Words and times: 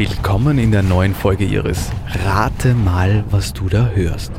Willkommen 0.00 0.58
in 0.58 0.70
der 0.72 0.82
neuen 0.82 1.14
Folge 1.14 1.44
Iris. 1.44 1.90
Rate 2.24 2.72
mal, 2.72 3.22
was 3.28 3.52
du 3.52 3.68
da 3.68 3.90
hörst. 3.94 4.32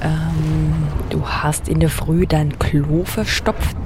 Ähm, 0.00 0.72
du 1.10 1.26
hast 1.26 1.68
in 1.68 1.80
der 1.80 1.88
Früh 1.88 2.28
dein 2.28 2.56
Klo 2.60 3.02
verstopft? 3.04 3.76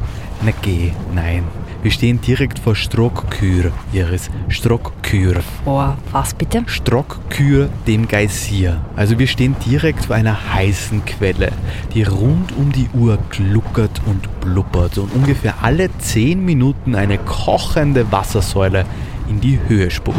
Na 0.42 0.50
geh, 0.60 0.90
nein. 1.14 1.44
Wir 1.82 1.92
stehen 1.92 2.20
direkt 2.20 2.58
vor 2.58 2.76
Strockkür, 2.76 3.72
Iris. 3.94 4.28
Strockkür. 4.50 5.36
Vor 5.64 5.96
was 6.12 6.34
bitte? 6.34 6.64
Strockkür, 6.66 7.70
dem 7.86 8.06
Geysir. 8.06 8.82
Also 8.94 9.18
wir 9.18 9.28
stehen 9.28 9.56
direkt 9.64 10.04
vor 10.04 10.16
einer 10.16 10.52
heißen 10.52 11.06
Quelle, 11.06 11.52
die 11.94 12.02
rund 12.02 12.54
um 12.54 12.70
die 12.70 12.90
Uhr 12.92 13.16
gluckert 13.30 14.02
und 14.04 14.28
blubbert 14.42 14.98
und 14.98 15.14
ungefähr 15.14 15.54
alle 15.62 15.88
10 16.00 16.44
Minuten 16.44 16.94
eine 16.94 17.16
kochende 17.16 18.12
Wassersäule 18.12 18.84
in 19.30 19.40
die 19.40 19.58
Höhe 19.68 19.90
spuckt. 19.90 20.18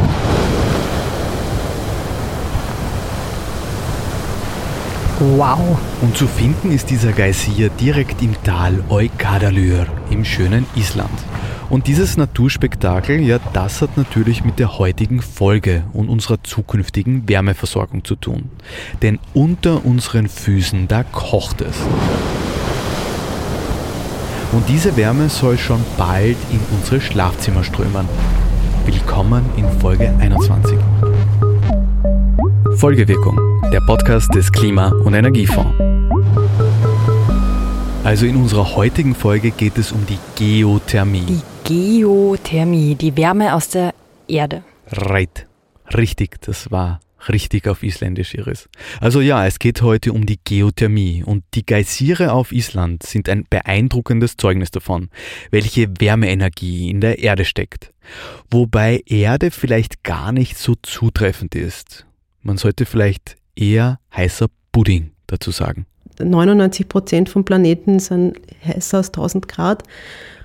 Wow. 5.20 5.78
Und 6.00 6.16
zu 6.16 6.26
finden 6.26 6.72
ist 6.72 6.88
dieser 6.88 7.12
Geysir 7.12 7.68
direkt 7.68 8.22
im 8.22 8.34
Tal 8.42 8.82
Eukadalur 8.88 9.84
im 10.08 10.24
schönen 10.24 10.64
Island. 10.74 11.10
Und 11.68 11.88
dieses 11.88 12.16
Naturspektakel, 12.16 13.20
ja, 13.20 13.38
das 13.52 13.82
hat 13.82 13.98
natürlich 13.98 14.44
mit 14.44 14.58
der 14.58 14.78
heutigen 14.78 15.20
Folge 15.20 15.82
und 15.92 16.08
unserer 16.08 16.42
zukünftigen 16.42 17.28
Wärmeversorgung 17.28 18.02
zu 18.02 18.16
tun. 18.16 18.48
Denn 19.02 19.18
unter 19.34 19.84
unseren 19.84 20.26
Füßen, 20.26 20.88
da 20.88 21.02
kocht 21.02 21.60
es. 21.60 21.76
Und 24.52 24.66
diese 24.70 24.96
Wärme 24.96 25.28
soll 25.28 25.58
schon 25.58 25.84
bald 25.98 26.38
in 26.50 26.60
unsere 26.78 27.02
Schlafzimmer 27.02 27.62
strömen. 27.62 28.08
Willkommen 28.86 29.44
in 29.58 29.70
Folge 29.80 30.14
21. 30.18 30.78
Folgewirkung, 32.76 33.38
der 33.70 33.80
Podcast 33.80 34.34
des 34.34 34.50
Klima- 34.50 34.88
und 34.88 35.14
Energiefonds. 35.14 35.78
Also 38.02 38.26
in 38.26 38.34
unserer 38.34 38.74
heutigen 38.74 39.14
Folge 39.14 39.52
geht 39.52 39.78
es 39.78 39.92
um 39.92 40.04
die 40.06 40.18
Geothermie. 40.34 41.24
Die 41.68 42.00
Geothermie, 42.00 42.96
die 42.96 43.16
Wärme 43.16 43.54
aus 43.54 43.68
der 43.68 43.94
Erde. 44.26 44.64
Right. 44.90 45.46
Richtig, 45.94 46.40
das 46.40 46.72
war 46.72 46.98
richtig 47.28 47.68
auf 47.68 47.84
Isländisch, 47.84 48.34
Iris. 48.34 48.68
Also 49.00 49.20
ja, 49.20 49.46
es 49.46 49.60
geht 49.60 49.82
heute 49.82 50.12
um 50.12 50.26
die 50.26 50.40
Geothermie 50.42 51.22
und 51.24 51.44
die 51.54 51.64
Geysire 51.64 52.32
auf 52.32 52.50
Island 52.50 53.04
sind 53.04 53.28
ein 53.28 53.46
beeindruckendes 53.48 54.36
Zeugnis 54.36 54.72
davon, 54.72 55.10
welche 55.52 55.86
Wärmeenergie 56.00 56.90
in 56.90 57.00
der 57.00 57.20
Erde 57.20 57.44
steckt. 57.44 57.92
Wobei 58.50 59.04
Erde 59.06 59.52
vielleicht 59.52 60.02
gar 60.02 60.32
nicht 60.32 60.58
so 60.58 60.74
zutreffend 60.82 61.54
ist. 61.54 62.04
Man 62.42 62.56
sollte 62.56 62.86
vielleicht 62.86 63.36
eher 63.60 63.98
heißer 64.14 64.46
Pudding 64.72 65.10
dazu 65.26 65.50
sagen. 65.50 65.86
99 66.18 66.88
Prozent 66.88 67.28
vom 67.28 67.44
Planeten 67.44 67.98
sind 67.98 68.38
heißer 68.64 68.98
als 68.98 69.08
1000 69.08 69.48
Grad. 69.48 69.82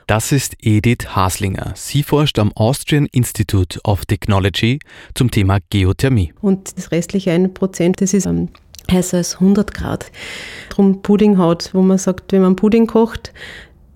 Das 0.08 0.32
ist 0.32 0.56
Edith 0.62 1.16
Haslinger. 1.16 1.74
Sie 1.76 2.04
forscht 2.04 2.38
am 2.38 2.52
Austrian 2.54 3.08
Institute 3.12 3.80
of 3.84 4.06
Technology 4.06 4.80
zum 5.16 5.32
Thema 5.32 5.58
Geothermie. 5.72 6.32
Und 6.42 6.78
das 6.78 6.92
restliche 6.92 7.32
1 7.32 7.54
Prozent, 7.56 8.02
das 8.02 8.14
ist 8.14 8.28
heißer 8.92 9.18
als 9.18 9.36
100 9.36 9.74
Grad. 9.74 10.12
Drum 10.70 11.02
Pudding 11.02 11.40
hat, 11.40 11.72
wo 11.74 11.82
man 11.82 11.98
sagt, 11.98 12.32
wenn 12.32 12.44
man 12.44 12.56
Pudding 12.56 12.86
kocht, 12.86 13.34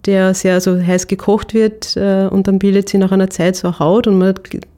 der 0.06 0.34
sehr 0.34 0.62
so 0.62 0.82
heiß 0.82 1.08
gekocht 1.08 1.54
wird 1.54 1.96
äh, 1.96 2.28
und 2.28 2.48
dann 2.48 2.58
bildet 2.58 2.90
sich 2.90 3.00
nach 3.00 3.12
einer 3.12 3.30
Zeit 3.30 3.56
so 3.56 3.68
eine 3.68 3.80
Haut 3.80 4.08
und 4.08 4.18
man 4.18 4.34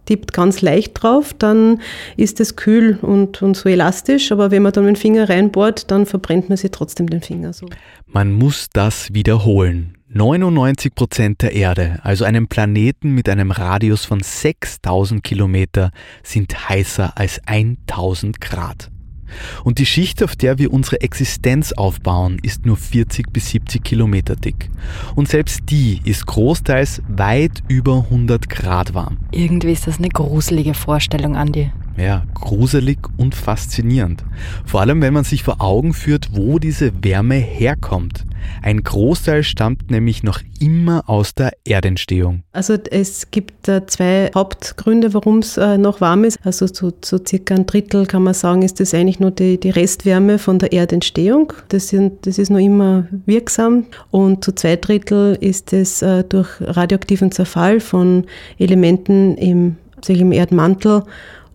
tippt 0.06 0.34
ganz 0.34 0.62
leicht 0.62 1.02
drauf, 1.02 1.34
dann 1.38 1.82
ist 2.18 2.40
es 2.40 2.56
kühl 2.56 2.98
und, 3.02 3.42
und 3.42 3.56
so 3.56 3.70
elastisch, 3.70 4.32
aber 4.32 4.52
wenn 4.52 4.64
man 4.64 4.74
dann 4.74 4.86
dem 4.86 4.96
Finger 4.96 5.30
reinbohrt, 5.30 5.92
dann 5.92 6.06
verbrennt 6.06 6.50
man 6.50 6.58
sich 6.58 6.72
trotzdem 6.72 7.09
den 7.09 7.22
Finger. 7.22 7.53
So. 7.53 7.68
Man 8.08 8.34
muss 8.34 8.68
das 8.74 9.14
wiederholen. 9.14 9.98
99 10.14 10.94
Prozent 10.94 11.42
der 11.42 11.53
Erde, 11.53 12.00
also 12.03 12.25
einem 12.25 12.48
Planeten 12.50 13.12
mit 13.12 13.30
einem 13.30 13.52
Radius 13.52 14.03
von 14.03 14.20
6000 14.20 15.24
Kilometer, 15.24 15.92
sind 16.22 16.68
heißer 16.68 17.18
als 17.18 17.40
1000 17.46 18.42
Grad. 18.42 18.92
Und 19.64 19.80
die 19.80 19.86
Schicht, 19.86 20.24
auf 20.24 20.36
der 20.36 20.58
wir 20.58 20.74
unsere 20.74 21.02
Existenz 21.02 21.72
aufbauen, 21.74 22.38
ist 22.42 22.66
nur 22.66 22.78
40 22.78 23.31
bis 23.31 23.50
70 23.50 23.84
Kilometer 23.84 24.36
dick. 24.36 24.69
Und 25.16 25.28
selbst 25.28 25.62
die 25.69 26.02
ist 26.03 26.25
großteils 26.25 27.02
weit 27.08 27.64
über 27.68 28.06
100 28.06 28.50
Grad 28.50 28.94
warm. 28.94 29.18
Irgendwie 29.31 29.72
ist 29.72 29.88
das 29.88 29.97
eine 29.97 30.09
gruselige 30.09 30.74
Vorstellung, 30.74 31.36
Andi. 31.36 31.72
Ja, 31.97 32.24
gruselig 32.34 33.00
und 33.18 33.36
faszinierend. 33.36 34.24
Vor 34.66 34.81
allem, 34.81 35.02
wenn 35.02 35.14
man 35.14 35.24
sich 35.24 35.44
vor 35.44 35.62
Augen 35.62 35.94
führt, 35.94 36.30
wo 36.34 36.58
diese 36.58 37.03
Wärme 37.03 37.36
herkommt. 37.36 38.25
Ein 38.62 38.84
Großteil 38.84 39.44
stammt 39.44 39.91
nämlich 39.91 40.24
noch 40.24 40.40
immer 40.59 41.09
aus 41.09 41.34
der 41.34 41.53
Erdentstehung. 41.66 42.44
Also 42.52 42.75
es 42.90 43.31
gibt 43.31 43.69
zwei 43.88 44.31
Hauptgründe, 44.35 45.13
warum 45.13 45.40
es 45.40 45.57
äh, 45.57 45.78
noch 45.78 46.02
warm 46.02 46.24
ist. 46.24 46.40
Also 46.44 46.68
so, 46.68 46.91
so 47.03 47.19
circa 47.25 47.56
ein 47.56 47.66
Drittel 47.66 48.06
kann 48.06 48.24
man 48.24 48.34
sagen, 48.34 48.62
ist 48.62 48.80
das 48.80 48.94
eigentlich 48.94 49.19
nur 49.19 49.31
die, 49.31 49.59
die 49.59 49.69
Restwärme 49.69 50.38
von 50.38 50.59
der 50.59 50.72
Erdentstehung. 50.72 51.53
Das, 51.69 51.90
sind, 51.90 52.25
das 52.25 52.38
ist 52.38 52.50
noch 52.50 52.59
immer 52.59 53.07
wirksam. 53.25 53.85
Und 54.12 54.44
zu 54.44 54.53
zwei 54.53 54.75
Drittel 54.75 55.38
ist 55.40 55.74
es 55.74 56.01
äh, 56.01 56.24
durch 56.24 56.50
radioaktiven 56.59 57.31
Zerfall 57.31 57.80
von 57.80 58.25
Elementen 58.59 59.35
im, 59.38 59.78
im 60.07 60.31
Erdmantel 60.31 61.03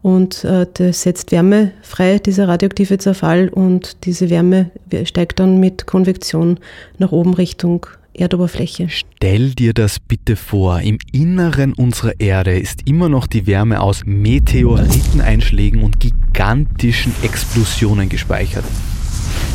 und 0.06 0.44
äh, 0.44 0.68
das 0.72 1.02
setzt 1.02 1.32
Wärme 1.32 1.72
frei, 1.82 2.20
dieser 2.20 2.46
radioaktive 2.46 2.96
Zerfall, 2.96 3.48
und 3.48 4.04
diese 4.04 4.30
Wärme 4.30 4.70
steigt 5.02 5.40
dann 5.40 5.58
mit 5.58 5.88
Konvektion 5.88 6.60
nach 6.98 7.10
oben 7.10 7.34
Richtung 7.34 7.86
Erdoberfläche. 8.14 8.86
Stell 8.88 9.50
dir 9.50 9.74
das 9.74 9.98
bitte 9.98 10.36
vor, 10.36 10.78
im 10.80 10.98
Inneren 11.10 11.72
unserer 11.72 12.20
Erde 12.20 12.56
ist 12.56 12.88
immer 12.88 13.08
noch 13.08 13.26
die 13.26 13.48
Wärme 13.48 13.80
aus 13.80 14.02
Meteoriteneinschlägen 14.06 15.82
und 15.82 15.98
gigantischen 15.98 17.12
Explosionen 17.24 18.08
gespeichert, 18.08 18.64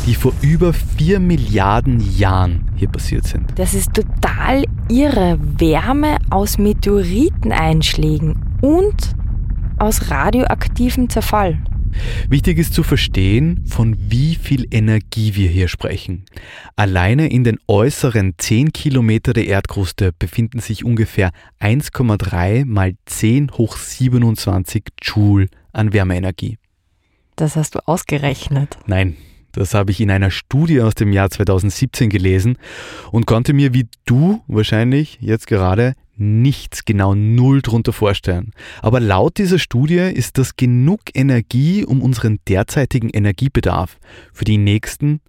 die 0.06 0.14
vor 0.14 0.34
über 0.42 0.74
4 0.74 1.18
Milliarden 1.18 1.98
Jahren 2.18 2.66
hier 2.76 2.88
passiert 2.88 3.26
sind. 3.26 3.46
Das 3.54 3.72
ist 3.72 3.94
total 3.94 4.66
irre. 4.90 5.38
Wärme 5.56 6.18
aus 6.28 6.58
Meteoriteneinschlägen 6.58 8.36
und 8.60 9.14
aus 9.82 10.10
radioaktivem 10.10 11.10
Zerfall. 11.10 11.58
Wichtig 12.28 12.58
ist 12.58 12.72
zu 12.72 12.84
verstehen, 12.84 13.64
von 13.66 13.96
wie 13.98 14.36
viel 14.36 14.66
Energie 14.70 15.34
wir 15.34 15.48
hier 15.48 15.68
sprechen. 15.68 16.24
Alleine 16.76 17.28
in 17.28 17.44
den 17.44 17.58
äußeren 17.66 18.34
10 18.38 18.72
Kilometer 18.72 19.32
der 19.32 19.46
Erdkruste 19.46 20.12
befinden 20.18 20.60
sich 20.60 20.84
ungefähr 20.84 21.32
1,3 21.60 22.64
mal 22.64 22.94
10 23.06 23.50
hoch 23.58 23.76
27 23.76 24.84
Joule 25.02 25.48
an 25.72 25.92
Wärmeenergie. 25.92 26.58
Das 27.36 27.56
hast 27.56 27.74
du 27.74 27.80
ausgerechnet. 27.86 28.78
Nein, 28.86 29.16
das 29.50 29.74
habe 29.74 29.90
ich 29.90 30.00
in 30.00 30.10
einer 30.10 30.30
Studie 30.30 30.80
aus 30.80 30.94
dem 30.94 31.12
Jahr 31.12 31.28
2017 31.28 32.08
gelesen 32.08 32.56
und 33.10 33.26
konnte 33.26 33.52
mir 33.52 33.74
wie 33.74 33.88
du 34.04 34.42
wahrscheinlich 34.46 35.18
jetzt 35.20 35.46
gerade 35.46 35.94
nichts 36.16 36.84
genau 36.84 37.14
null 37.14 37.62
drunter 37.62 37.92
vorstellen. 37.92 38.52
Aber 38.80 39.00
laut 39.00 39.38
dieser 39.38 39.58
Studie 39.58 39.98
ist 39.98 40.38
das 40.38 40.56
genug 40.56 41.00
Energie, 41.14 41.84
um 41.84 42.02
unseren 42.02 42.38
derzeitigen 42.48 43.10
Energiebedarf 43.10 43.98
für 44.32 44.44
die 44.44 44.58
nächsten 44.58 45.20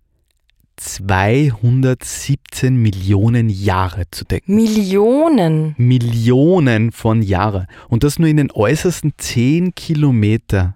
217 0.78 2.76
Millionen 2.76 3.50
Jahre 3.50 4.06
zu 4.12 4.26
decken. 4.26 4.56
Millionen? 4.56 5.76
Millionen 5.78 6.92
von 6.92 7.22
Jahren. 7.22 7.68
Und 7.90 8.04
das 8.04 8.20
nur 8.20 8.28
in 8.28 8.38
den 8.38 8.52
äußersten 8.52 9.14
10 9.18 9.76
Kilometer 9.76 10.76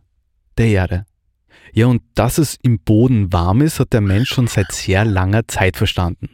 der 0.57 0.67
Erde. 0.67 1.05
Ja, 1.73 1.87
und 1.87 2.01
dass 2.15 2.37
es 2.37 2.57
im 2.61 2.79
Boden 2.79 3.31
warm 3.33 3.61
ist, 3.61 3.79
hat 3.79 3.93
der 3.93 4.01
Mensch 4.01 4.29
schon 4.29 4.47
seit 4.47 4.71
sehr 4.71 5.05
langer 5.05 5.47
Zeit 5.47 5.77
verstanden 5.77 6.29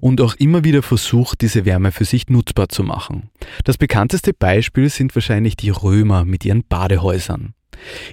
und 0.00 0.20
auch 0.20 0.34
immer 0.34 0.64
wieder 0.64 0.82
versucht, 0.82 1.40
diese 1.40 1.64
Wärme 1.64 1.92
für 1.92 2.04
sich 2.04 2.28
nutzbar 2.28 2.68
zu 2.68 2.82
machen. 2.82 3.30
Das 3.64 3.76
bekannteste 3.76 4.32
Beispiel 4.32 4.88
sind 4.88 5.14
wahrscheinlich 5.14 5.56
die 5.56 5.70
Römer 5.70 6.24
mit 6.24 6.44
ihren 6.44 6.64
Badehäusern. 6.64 7.54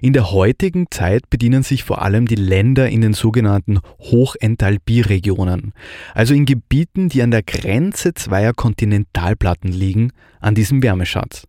In 0.02 0.14
der 0.14 0.32
heutigen 0.32 0.88
Zeit 0.92 1.30
bedienen 1.30 1.64
sich 1.64 1.84
vor 1.84 2.02
allem 2.02 2.28
die 2.28 2.36
Länder 2.36 2.88
in 2.90 3.02
den 3.02 3.14
sogenannten 3.14 3.80
Hochenthalpieregionen, 4.00 5.74
also 6.14 6.34
in 6.34 6.46
Gebieten, 6.46 7.10
die 7.10 7.24
an 7.24 7.32
der 7.32 7.42
Grenze 7.44 8.14
zweier 8.14 8.54
Kontinentalplatten 8.54 9.72
liegen, 9.72 10.12
an 10.40 10.54
diesem 10.56 10.84
Wärmeschatz. 10.84 11.48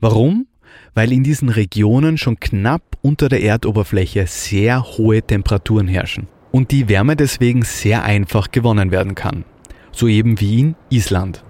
Warum? 0.00 0.46
Weil 0.94 1.12
in 1.12 1.22
diesen 1.22 1.48
Regionen 1.48 2.18
schon 2.18 2.40
knapp 2.40 2.82
unter 3.02 3.28
der 3.28 3.42
Erdoberfläche 3.42 4.26
sehr 4.26 4.82
hohe 4.82 5.22
Temperaturen 5.22 5.88
herrschen 5.88 6.26
und 6.50 6.70
die 6.70 6.88
Wärme 6.88 7.16
deswegen 7.16 7.62
sehr 7.62 8.04
einfach 8.04 8.50
gewonnen 8.50 8.90
werden 8.90 9.14
kann. 9.14 9.44
So 9.92 10.08
eben 10.08 10.40
wie 10.40 10.60
in 10.60 10.74
Island. 10.90 11.42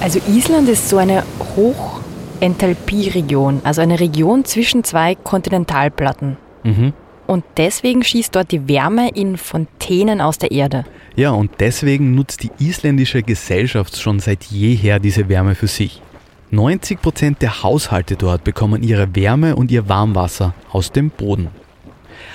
Also 0.00 0.20
Island 0.28 0.68
ist 0.68 0.88
so 0.88 0.96
eine 0.96 1.22
Hochenthalpie-Region, 1.56 3.60
also 3.62 3.82
eine 3.82 4.00
Region 4.00 4.44
zwischen 4.44 4.82
zwei 4.82 5.14
Kontinentalplatten. 5.14 6.36
Mhm. 6.64 6.92
Und 7.28 7.44
deswegen 7.56 8.02
schießt 8.02 8.34
dort 8.34 8.50
die 8.50 8.66
Wärme 8.68 9.10
in 9.10 9.36
Fontänen 9.36 10.20
aus 10.20 10.38
der 10.38 10.50
Erde. 10.50 10.84
Ja, 11.14 11.30
und 11.30 11.50
deswegen 11.60 12.14
nutzt 12.14 12.42
die 12.42 12.50
isländische 12.58 13.22
Gesellschaft 13.22 14.00
schon 14.00 14.18
seit 14.18 14.44
jeher 14.44 14.98
diese 14.98 15.28
Wärme 15.28 15.54
für 15.54 15.66
sich. 15.66 16.00
90 16.50 17.00
Prozent 17.00 17.42
der 17.42 17.62
Haushalte 17.62 18.16
dort 18.16 18.44
bekommen 18.44 18.82
ihre 18.82 19.14
Wärme 19.14 19.56
und 19.56 19.70
ihr 19.70 19.88
Warmwasser 19.88 20.54
aus 20.70 20.92
dem 20.92 21.10
Boden. 21.10 21.48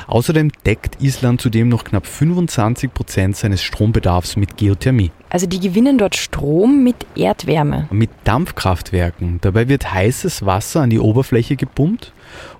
Außerdem 0.07 0.51
deckt 0.65 1.01
Island 1.01 1.41
zudem 1.41 1.69
noch 1.69 1.83
knapp 1.83 2.07
25 2.07 2.93
Prozent 2.93 3.35
seines 3.35 3.61
Strombedarfs 3.61 4.37
mit 4.37 4.57
Geothermie. 4.57 5.11
Also 5.29 5.47
die 5.47 5.59
gewinnen 5.59 5.97
dort 5.97 6.15
Strom 6.15 6.83
mit 6.83 6.95
Erdwärme. 7.15 7.87
Mit 7.91 8.09
Dampfkraftwerken. 8.23 9.39
Dabei 9.41 9.67
wird 9.67 9.93
heißes 9.93 10.45
Wasser 10.45 10.81
an 10.81 10.89
die 10.89 10.99
Oberfläche 10.99 11.55
gepumpt 11.55 12.13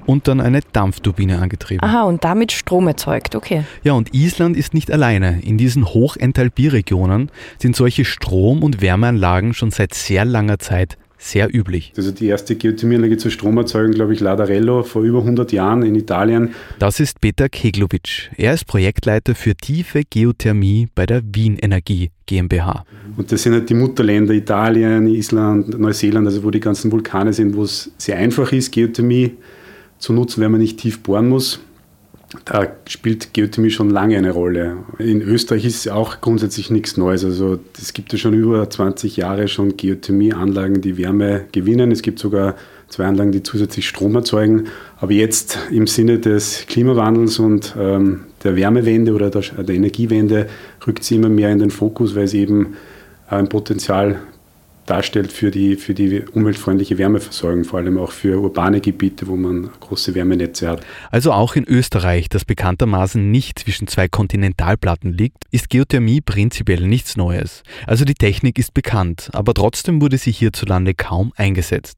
und 0.07 0.27
dann 0.27 0.41
eine 0.41 0.61
Dampfturbine 0.73 1.39
angetrieben. 1.39 1.83
Aha, 1.83 2.03
und 2.03 2.23
damit 2.23 2.51
Strom 2.51 2.87
erzeugt, 2.87 3.35
okay. 3.35 3.63
Ja, 3.83 3.93
und 3.93 4.15
Island 4.15 4.57
ist 4.57 4.73
nicht 4.73 4.91
alleine. 4.91 5.41
In 5.43 5.59
diesen 5.59 5.85
Hochenthalpie-Regionen 5.85 7.29
sind 7.59 7.75
solche 7.75 8.05
Strom- 8.05 8.63
und 8.63 8.81
Wärmeanlagen 8.81 9.53
schon 9.53 9.69
seit 9.69 9.93
sehr 9.93 10.25
langer 10.25 10.57
Zeit 10.57 10.97
sehr 11.17 11.53
üblich. 11.53 11.93
Also 11.97 12.11
die 12.11 12.27
erste 12.27 12.55
Geothermieanlage 12.55 13.17
zur 13.17 13.31
Stromerzeugung, 13.31 13.91
glaube 13.91 14.13
ich, 14.13 14.19
Ladarello 14.19 14.83
vor 14.83 15.01
über 15.01 15.19
100 15.19 15.51
Jahren 15.51 15.83
in 15.83 15.95
Italien. 15.95 16.53
Das 16.79 16.99
ist 16.99 17.19
Peter 17.21 17.49
Keglovic. 17.49 18.31
Er 18.37 18.53
ist 18.53 18.67
Projektleiter 18.67 19.35
für 19.35 19.55
tiefe 19.55 20.03
Geothermie 20.07 20.87
bei 20.93 21.05
der 21.05 21.23
Wien 21.33 21.57
Energie 21.57 22.11
GmbH. 22.27 22.85
Und 23.15 23.31
das 23.31 23.43
sind 23.43 23.53
halt 23.53 23.69
die 23.69 23.73
Mutterländer 23.73 24.33
Italien, 24.33 25.07
Island, 25.07 25.79
Neuseeland, 25.79 26.27
also 26.27 26.43
wo 26.43 26.51
die 26.51 26.59
ganzen 26.59 26.91
Vulkane 26.91 27.33
sind, 27.33 27.55
wo 27.55 27.63
es 27.63 27.91
sehr 27.97 28.17
einfach 28.17 28.51
ist, 28.51 28.71
Geothermie 28.71 29.31
zu 29.99 30.13
nutzen, 30.13 30.41
wenn 30.41 30.51
man 30.51 30.61
nicht 30.61 30.79
tief 30.79 31.01
bohren 31.03 31.29
muss. 31.29 31.59
Da 32.43 32.67
spielt 32.87 33.33
Geothermie 33.33 33.69
schon 33.69 33.89
lange 33.89 34.17
eine 34.17 34.31
Rolle. 34.31 34.77
In 34.99 35.21
Österreich 35.21 35.63
ist 35.63 35.85
es 35.85 35.87
auch 35.87 36.19
grundsätzlich 36.19 36.69
nichts 36.69 36.97
Neues. 36.97 37.23
Also 37.23 37.59
es 37.81 37.93
gibt 37.93 38.11
ja 38.11 38.19
schon 38.19 38.33
über 38.33 38.69
20 38.69 39.15
Jahre 39.15 39.47
schon 39.47 39.77
Geothermieanlagen, 39.77 40.81
die 40.81 40.97
Wärme 40.97 41.45
gewinnen. 41.53 41.89
Es 41.91 42.01
gibt 42.01 42.19
sogar 42.19 42.55
zwei 42.89 43.05
Anlagen, 43.05 43.31
die 43.31 43.43
zusätzlich 43.43 43.87
Strom 43.87 44.13
erzeugen. 44.15 44.65
Aber 44.97 45.13
jetzt 45.13 45.57
im 45.71 45.87
Sinne 45.87 46.19
des 46.19 46.65
Klimawandels 46.67 47.39
und 47.39 47.73
ähm, 47.79 48.25
der 48.43 48.57
Wärmewende 48.57 49.13
oder 49.13 49.29
der, 49.29 49.41
der 49.41 49.75
Energiewende 49.75 50.47
rückt 50.85 51.05
sie 51.05 51.15
immer 51.15 51.29
mehr 51.29 51.51
in 51.51 51.59
den 51.59 51.71
Fokus, 51.71 52.13
weil 52.13 52.27
sie 52.27 52.41
eben 52.41 52.75
ein 53.29 53.47
Potenzial 53.47 54.19
darstellt 54.87 55.31
für 55.31 55.51
die, 55.51 55.75
für 55.75 55.93
die 55.93 56.21
umweltfreundliche 56.21 56.97
Wärmeversorgung, 56.97 57.63
vor 57.63 57.79
allem 57.79 57.97
auch 57.97 58.11
für 58.11 58.39
urbane 58.39 58.81
Gebiete, 58.81 59.27
wo 59.27 59.35
man 59.35 59.69
große 59.79 60.15
Wärmenetze 60.15 60.67
hat. 60.69 60.85
Also 61.11 61.31
auch 61.31 61.55
in 61.55 61.65
Österreich, 61.65 62.29
das 62.29 62.45
bekanntermaßen 62.45 63.29
nicht 63.29 63.59
zwischen 63.59 63.87
zwei 63.87 64.07
Kontinentalplatten 64.07 65.13
liegt, 65.13 65.43
ist 65.51 65.69
Geothermie 65.69 66.21
prinzipiell 66.21 66.87
nichts 66.87 67.17
Neues. 67.17 67.63
Also 67.85 68.05
die 68.05 68.15
Technik 68.15 68.57
ist 68.57 68.73
bekannt, 68.73 69.29
aber 69.33 69.53
trotzdem 69.53 70.01
wurde 70.01 70.17
sie 70.17 70.31
hierzulande 70.31 70.93
kaum 70.93 71.33
eingesetzt. 71.35 71.97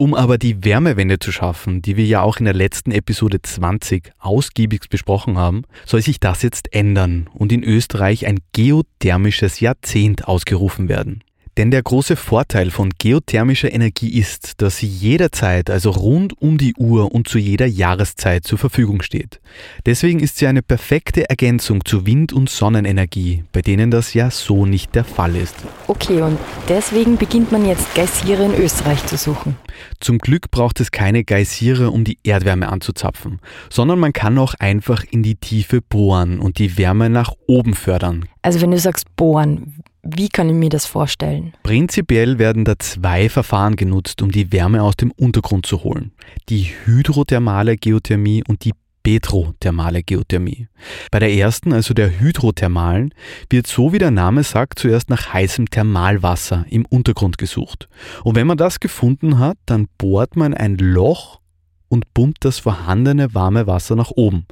Um 0.00 0.14
aber 0.14 0.38
die 0.38 0.64
Wärmewende 0.64 1.18
zu 1.18 1.32
schaffen, 1.32 1.82
die 1.82 1.96
wir 1.96 2.04
ja 2.04 2.22
auch 2.22 2.36
in 2.36 2.44
der 2.44 2.54
letzten 2.54 2.92
Episode 2.92 3.42
20 3.42 4.12
ausgiebig 4.20 4.88
besprochen 4.88 5.36
haben, 5.36 5.64
soll 5.86 6.02
sich 6.02 6.20
das 6.20 6.42
jetzt 6.42 6.72
ändern 6.72 7.28
und 7.34 7.50
in 7.50 7.64
Österreich 7.64 8.24
ein 8.24 8.38
geothermisches 8.52 9.58
Jahrzehnt 9.58 10.28
ausgerufen 10.28 10.88
werden. 10.88 11.24
Denn 11.58 11.72
der 11.72 11.82
große 11.82 12.14
Vorteil 12.14 12.70
von 12.70 12.90
geothermischer 12.96 13.72
Energie 13.72 14.16
ist, 14.16 14.62
dass 14.62 14.76
sie 14.76 14.86
jederzeit, 14.86 15.70
also 15.70 15.90
rund 15.90 16.40
um 16.40 16.56
die 16.56 16.72
Uhr 16.76 17.12
und 17.12 17.26
zu 17.26 17.36
jeder 17.36 17.66
Jahreszeit 17.66 18.44
zur 18.44 18.58
Verfügung 18.58 19.02
steht. 19.02 19.40
Deswegen 19.84 20.20
ist 20.20 20.36
sie 20.36 20.46
eine 20.46 20.62
perfekte 20.62 21.28
Ergänzung 21.28 21.84
zu 21.84 22.06
Wind- 22.06 22.32
und 22.32 22.48
Sonnenenergie, 22.48 23.42
bei 23.50 23.60
denen 23.60 23.90
das 23.90 24.14
ja 24.14 24.30
so 24.30 24.66
nicht 24.66 24.94
der 24.94 25.02
Fall 25.02 25.34
ist. 25.34 25.56
Okay, 25.88 26.22
und 26.22 26.38
deswegen 26.68 27.16
beginnt 27.16 27.50
man 27.50 27.66
jetzt 27.66 27.92
Geysire 27.96 28.44
in 28.44 28.54
Österreich 28.54 29.04
zu 29.06 29.16
suchen. 29.16 29.56
Zum 29.98 30.18
Glück 30.18 30.52
braucht 30.52 30.78
es 30.78 30.92
keine 30.92 31.24
Geysire, 31.24 31.90
um 31.90 32.04
die 32.04 32.18
Erdwärme 32.22 32.68
anzuzapfen, 32.68 33.40
sondern 33.68 33.98
man 33.98 34.12
kann 34.12 34.38
auch 34.38 34.54
einfach 34.60 35.02
in 35.10 35.24
die 35.24 35.34
Tiefe 35.34 35.80
bohren 35.82 36.38
und 36.38 36.60
die 36.60 36.78
Wärme 36.78 37.10
nach 37.10 37.32
oben 37.48 37.74
fördern. 37.74 38.26
Also 38.42 38.60
wenn 38.60 38.70
du 38.70 38.78
sagst 38.78 39.16
bohren, 39.16 39.82
wie 40.16 40.28
kann 40.28 40.48
ich 40.48 40.54
mir 40.54 40.70
das 40.70 40.86
vorstellen? 40.86 41.52
Prinzipiell 41.62 42.38
werden 42.38 42.64
da 42.64 42.78
zwei 42.78 43.28
Verfahren 43.28 43.76
genutzt, 43.76 44.22
um 44.22 44.30
die 44.30 44.52
Wärme 44.52 44.82
aus 44.82 44.96
dem 44.96 45.10
Untergrund 45.12 45.66
zu 45.66 45.84
holen. 45.84 46.12
Die 46.48 46.70
hydrothermale 46.84 47.76
Geothermie 47.76 48.42
und 48.46 48.64
die 48.64 48.72
petrothermale 49.02 50.02
Geothermie. 50.02 50.68
Bei 51.10 51.18
der 51.18 51.32
ersten, 51.32 51.72
also 51.72 51.94
der 51.94 52.20
hydrothermalen, 52.20 53.14
wird 53.48 53.66
so 53.66 53.92
wie 53.92 53.98
der 53.98 54.10
Name 54.10 54.42
sagt, 54.42 54.78
zuerst 54.78 55.08
nach 55.08 55.32
heißem 55.32 55.70
Thermalwasser 55.70 56.66
im 56.68 56.84
Untergrund 56.86 57.38
gesucht. 57.38 57.88
Und 58.24 58.34
wenn 58.34 58.46
man 58.46 58.58
das 58.58 58.80
gefunden 58.80 59.38
hat, 59.38 59.56
dann 59.66 59.88
bohrt 59.98 60.36
man 60.36 60.54
ein 60.54 60.76
Loch 60.76 61.40
und 61.88 62.12
pumpt 62.12 62.44
das 62.44 62.58
vorhandene 62.58 63.34
warme 63.34 63.66
Wasser 63.66 63.96
nach 63.96 64.10
oben. 64.10 64.46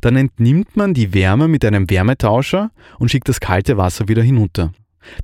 Dann 0.00 0.16
entnimmt 0.16 0.76
man 0.76 0.92
die 0.92 1.14
Wärme 1.14 1.46
mit 1.46 1.64
einem 1.64 1.88
Wärmetauscher 1.88 2.70
und 2.98 3.10
schickt 3.10 3.28
das 3.28 3.40
kalte 3.40 3.76
Wasser 3.76 4.08
wieder 4.08 4.22
hinunter. 4.22 4.72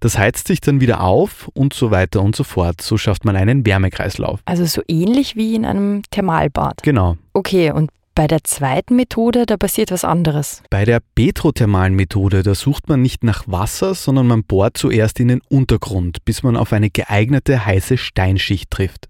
Das 0.01 0.19
heizt 0.19 0.49
sich 0.49 0.61
dann 0.61 0.81
wieder 0.81 1.03
auf 1.03 1.49
und 1.55 1.75
so 1.75 1.91
weiter 1.91 2.23
und 2.23 2.35
so 2.35 2.45
fort. 2.45 2.81
So 2.81 2.97
schafft 2.97 3.25
man 3.25 3.37
einen 3.37 3.67
Wärmekreislauf. 3.67 4.41
Also 4.45 4.65
so 4.65 4.83
ähnlich 4.89 5.37
wie 5.37 5.55
in 5.55 5.65
einem 5.65 6.03
Thermalbad. 6.11 6.83
Genau. 6.83 7.17
Okay, 7.33 7.71
und 7.71 7.91
bei 8.15 8.27
der 8.27 8.43
zweiten 8.45 8.97
Methode, 8.97 9.45
da 9.45 9.59
passiert 9.59 9.91
was 9.91 10.03
anderes. 10.03 10.63
Bei 10.71 10.87
der 10.87 11.01
petrothermalen 11.15 11.95
Methode, 11.95 12.43
da 12.43 12.55
sucht 12.55 12.89
man 12.89 13.03
nicht 13.03 13.23
nach 13.23 13.45
Wasser, 13.47 13.95
sondern 13.95 14.27
man 14.27 14.43
bohrt 14.43 14.79
zuerst 14.79 15.21
in 15.21 15.29
den 15.29 15.43
Untergrund, 15.51 16.25
bis 16.25 16.43
man 16.43 16.57
auf 16.57 16.73
eine 16.73 16.89
geeignete 16.89 17.67
heiße 17.67 17.99
Steinschicht 17.99 18.71
trifft. 18.71 19.09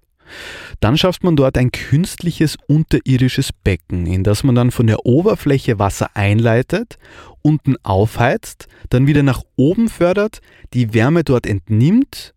Dann 0.80 0.98
schafft 0.98 1.22
man 1.22 1.36
dort 1.36 1.56
ein 1.56 1.70
künstliches 1.70 2.56
unterirdisches 2.66 3.50
Becken, 3.52 4.06
in 4.06 4.24
das 4.24 4.42
man 4.42 4.56
dann 4.56 4.72
von 4.72 4.88
der 4.88 5.06
Oberfläche 5.06 5.78
Wasser 5.78 6.10
einleitet, 6.14 6.98
unten 7.46 7.76
aufheizt, 7.84 8.66
dann 8.90 9.06
wieder 9.06 9.22
nach 9.22 9.42
oben 9.54 9.88
fördert, 9.88 10.40
die 10.74 10.92
Wärme 10.94 11.22
dort 11.22 11.46
entnimmt 11.46 12.34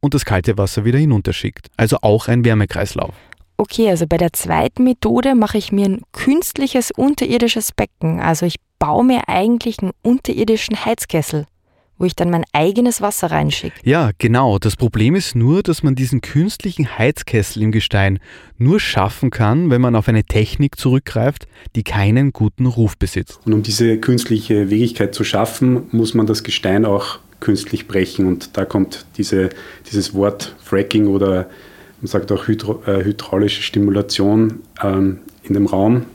und 0.00 0.14
das 0.14 0.24
kalte 0.24 0.56
Wasser 0.56 0.86
wieder 0.86 0.98
hinunterschickt. 0.98 1.66
Also 1.76 1.98
auch 2.00 2.26
ein 2.26 2.42
Wärmekreislauf. 2.42 3.14
Okay, 3.58 3.90
also 3.90 4.06
bei 4.06 4.16
der 4.16 4.32
zweiten 4.32 4.84
Methode 4.84 5.34
mache 5.34 5.58
ich 5.58 5.72
mir 5.72 5.84
ein 5.84 6.00
künstliches 6.12 6.90
unterirdisches 6.90 7.72
Becken. 7.72 8.18
Also 8.18 8.46
ich 8.46 8.56
baue 8.78 9.04
mir 9.04 9.28
eigentlich 9.28 9.80
einen 9.80 9.92
unterirdischen 10.02 10.86
Heizkessel 10.86 11.44
wo 12.00 12.06
ich 12.06 12.16
dann 12.16 12.30
mein 12.30 12.44
eigenes 12.52 13.02
Wasser 13.02 13.30
reinschicke. 13.30 13.78
Ja, 13.84 14.10
genau. 14.16 14.58
Das 14.58 14.74
Problem 14.74 15.14
ist 15.14 15.36
nur, 15.36 15.62
dass 15.62 15.82
man 15.82 15.94
diesen 15.94 16.22
künstlichen 16.22 16.98
Heizkessel 16.98 17.62
im 17.62 17.72
Gestein 17.72 18.18
nur 18.56 18.80
schaffen 18.80 19.28
kann, 19.30 19.68
wenn 19.70 19.82
man 19.82 19.94
auf 19.94 20.08
eine 20.08 20.24
Technik 20.24 20.78
zurückgreift, 20.78 21.46
die 21.76 21.82
keinen 21.82 22.32
guten 22.32 22.64
Ruf 22.64 22.96
besitzt. 22.96 23.40
Und 23.44 23.52
um 23.52 23.62
diese 23.62 23.98
künstliche 23.98 24.70
Wegigkeit 24.70 25.14
zu 25.14 25.24
schaffen, 25.24 25.82
muss 25.92 26.14
man 26.14 26.26
das 26.26 26.42
Gestein 26.42 26.86
auch 26.86 27.18
künstlich 27.38 27.86
brechen. 27.86 28.26
Und 28.26 28.56
da 28.56 28.64
kommt 28.64 29.04
diese, 29.18 29.50
dieses 29.90 30.14
Wort 30.14 30.56
Fracking 30.64 31.06
oder 31.06 31.50
man 32.00 32.06
sagt 32.06 32.32
auch 32.32 32.48
hydro, 32.48 32.82
äh, 32.86 33.04
hydraulische 33.04 33.62
Stimulation 33.62 34.60
ähm, 34.82 35.18
in 35.42 35.52
dem 35.52 35.66
Raum. 35.66 36.06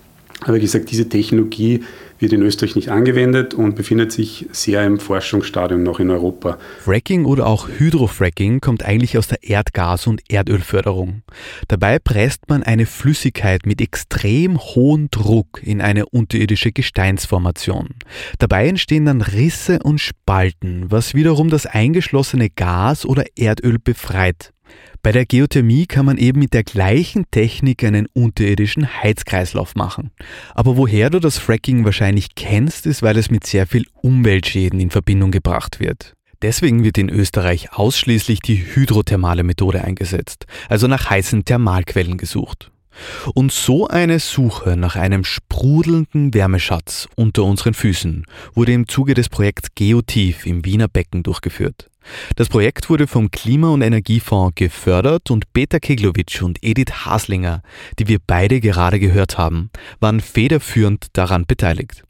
Aber 0.42 0.56
wie 0.56 0.62
gesagt, 0.62 0.90
diese 0.90 1.08
Technologie 1.08 1.84
wird 2.20 2.34
in 2.34 2.42
Österreich 2.42 2.76
nicht 2.76 2.90
angewendet 2.90 3.54
und 3.54 3.76
befindet 3.76 4.12
sich 4.12 4.48
sehr 4.52 4.86
im 4.86 5.00
Forschungsstadium 5.00 5.84
noch 5.84 6.00
in 6.00 6.10
Europa. 6.10 6.58
Fracking 6.80 7.26
oder 7.26 7.46
auch 7.46 7.68
Hydrofracking 7.68 8.62
kommt 8.62 8.86
eigentlich 8.86 9.18
aus 9.18 9.28
der 9.28 9.44
Erdgas- 9.44 10.08
und 10.08 10.22
Erdölförderung. 10.30 11.24
Dabei 11.68 12.00
presst 12.00 12.48
man 12.48 12.64
eine 12.64 12.86
Flüssigkeit 12.86 13.66
mit 13.66 13.82
extrem 13.82 14.58
hohem 14.58 15.10
Druck 15.12 15.62
in 15.64 15.82
eine 15.82 16.06
unterirdische 16.06 16.72
Gesteinsformation. 16.72 17.90
Dabei 18.40 18.68
entstehen 18.68 19.06
dann 19.06 19.22
Risse 19.22 19.80
und 19.84 20.00
Spalten, 20.00 20.86
was 20.90 21.14
wiederum 21.14 21.50
das 21.50 21.66
eingeschlossene 21.66 22.50
Gas 22.50 23.06
oder 23.06 23.26
Erdöl 23.36 23.78
befreit. 23.80 24.55
Bei 25.02 25.12
der 25.12 25.26
Geothermie 25.26 25.86
kann 25.86 26.06
man 26.06 26.18
eben 26.18 26.40
mit 26.40 26.54
der 26.54 26.64
gleichen 26.64 27.26
Technik 27.32 27.84
einen 27.84 28.08
unterirdischen 28.14 29.02
Heizkreislauf 29.04 29.76
machen. 29.76 30.12
Aber 30.54 30.78
woher 30.78 31.10
du 31.10 31.20
das 31.20 31.38
Fracking 31.38 31.86
wahrscheinlich 31.86 32.36
kennst, 32.36 32.86
ist, 32.86 33.02
weil 33.04 33.18
es 33.18 33.30
mit 33.30 33.46
sehr 33.46 33.68
viel 33.68 33.86
Umweltschäden 34.02 34.80
in 34.80 34.90
Verbindung 34.90 35.32
gebracht 35.32 35.80
wird. 35.80 36.16
Deswegen 36.42 36.84
wird 36.84 36.98
in 36.98 37.10
Österreich 37.10 37.74
ausschließlich 37.74 38.40
die 38.40 38.76
hydrothermale 38.76 39.44
Methode 39.44 39.84
eingesetzt, 39.84 40.46
also 40.70 40.88
nach 40.88 41.10
heißen 41.10 41.46
Thermalquellen 41.46 42.18
gesucht. 42.18 42.72
Und 43.34 43.52
so 43.52 43.88
eine 43.88 44.20
Suche 44.20 44.78
nach 44.78 44.96
einem 44.96 45.24
sprudelnden 45.24 46.34
Wärmeschatz 46.34 47.08
unter 47.16 47.44
unseren 47.44 47.74
Füßen 47.74 48.26
wurde 48.54 48.74
im 48.74 48.88
Zuge 48.88 49.14
des 49.14 49.30
Projekts 49.30 49.70
Geotief 49.76 50.46
im 50.46 50.66
Wiener 50.66 50.88
Becken 50.88 51.24
durchgeführt. 51.24 51.90
Das 52.36 52.50
Projekt 52.50 52.90
wurde 52.90 53.08
vom 53.08 53.32
Klima- 53.32 53.70
und 53.70 53.82
Energiefonds 53.82 54.56
gefördert 54.56 55.32
und 55.32 55.52
Peter 55.54 55.80
Keglowitsch 55.80 56.42
und 56.42 56.60
Edith 56.62 57.06
Haslinger, 57.06 57.62
die 58.00 58.08
wir 58.08 58.20
beide 58.26 58.60
gerade 58.60 59.00
gehört 59.00 59.38
haben, 59.38 59.72
waren 60.00 60.22
federführend 60.22 61.08
daran 61.14 61.46
beteiligt. 61.46 62.05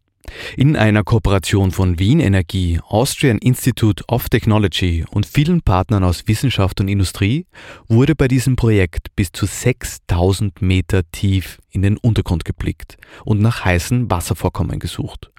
In 0.57 0.75
einer 0.75 1.03
Kooperation 1.03 1.71
von 1.71 1.99
Wien 1.99 2.19
Energie, 2.19 2.79
Austrian 2.87 3.37
Institute 3.37 4.03
of 4.07 4.29
Technology 4.29 5.05
und 5.09 5.25
vielen 5.25 5.61
Partnern 5.61 6.03
aus 6.03 6.27
Wissenschaft 6.27 6.79
und 6.79 6.87
Industrie 6.87 7.45
wurde 7.87 8.15
bei 8.15 8.27
diesem 8.27 8.55
Projekt 8.55 9.15
bis 9.15 9.31
zu 9.31 9.45
6000 9.45 10.61
Meter 10.61 11.01
tief 11.11 11.59
in 11.71 11.81
den 11.81 11.97
Untergrund 11.97 12.45
geblickt 12.45 12.97
und 13.25 13.41
nach 13.41 13.65
heißen 13.65 14.09
Wasservorkommen 14.09 14.79
gesucht. 14.79 15.31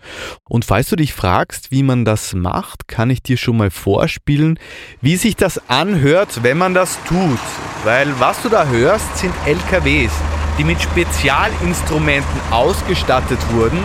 Und 0.45 0.65
falls 0.65 0.89
du 0.91 0.97
dich 0.97 1.13
fragst, 1.13 1.71
wie 1.71 1.83
man 1.83 2.05
das 2.05 2.35
macht, 2.35 2.89
kann 2.89 3.11
ich 3.11 3.23
dir 3.23 3.37
schon 3.37 3.57
mal 3.57 3.71
vorspielen, 3.71 4.59
wie 5.01 5.17
sich 5.17 5.37
das 5.37 5.69
anhört, 5.69 6.43
wenn 6.43 6.59
man 6.59 6.75
das 6.75 6.99
tut. 7.05 7.39
Weil 7.85 8.09
was 8.21 8.43
du 8.43 8.49
da 8.49 8.67
hörst, 8.67 9.17
sind 9.17 9.33
LKWs, 9.47 10.13
die 10.59 10.65
mit 10.65 10.81
Spezialinstrumenten 10.81 12.41
ausgestattet 12.51 13.39
wurden 13.53 13.79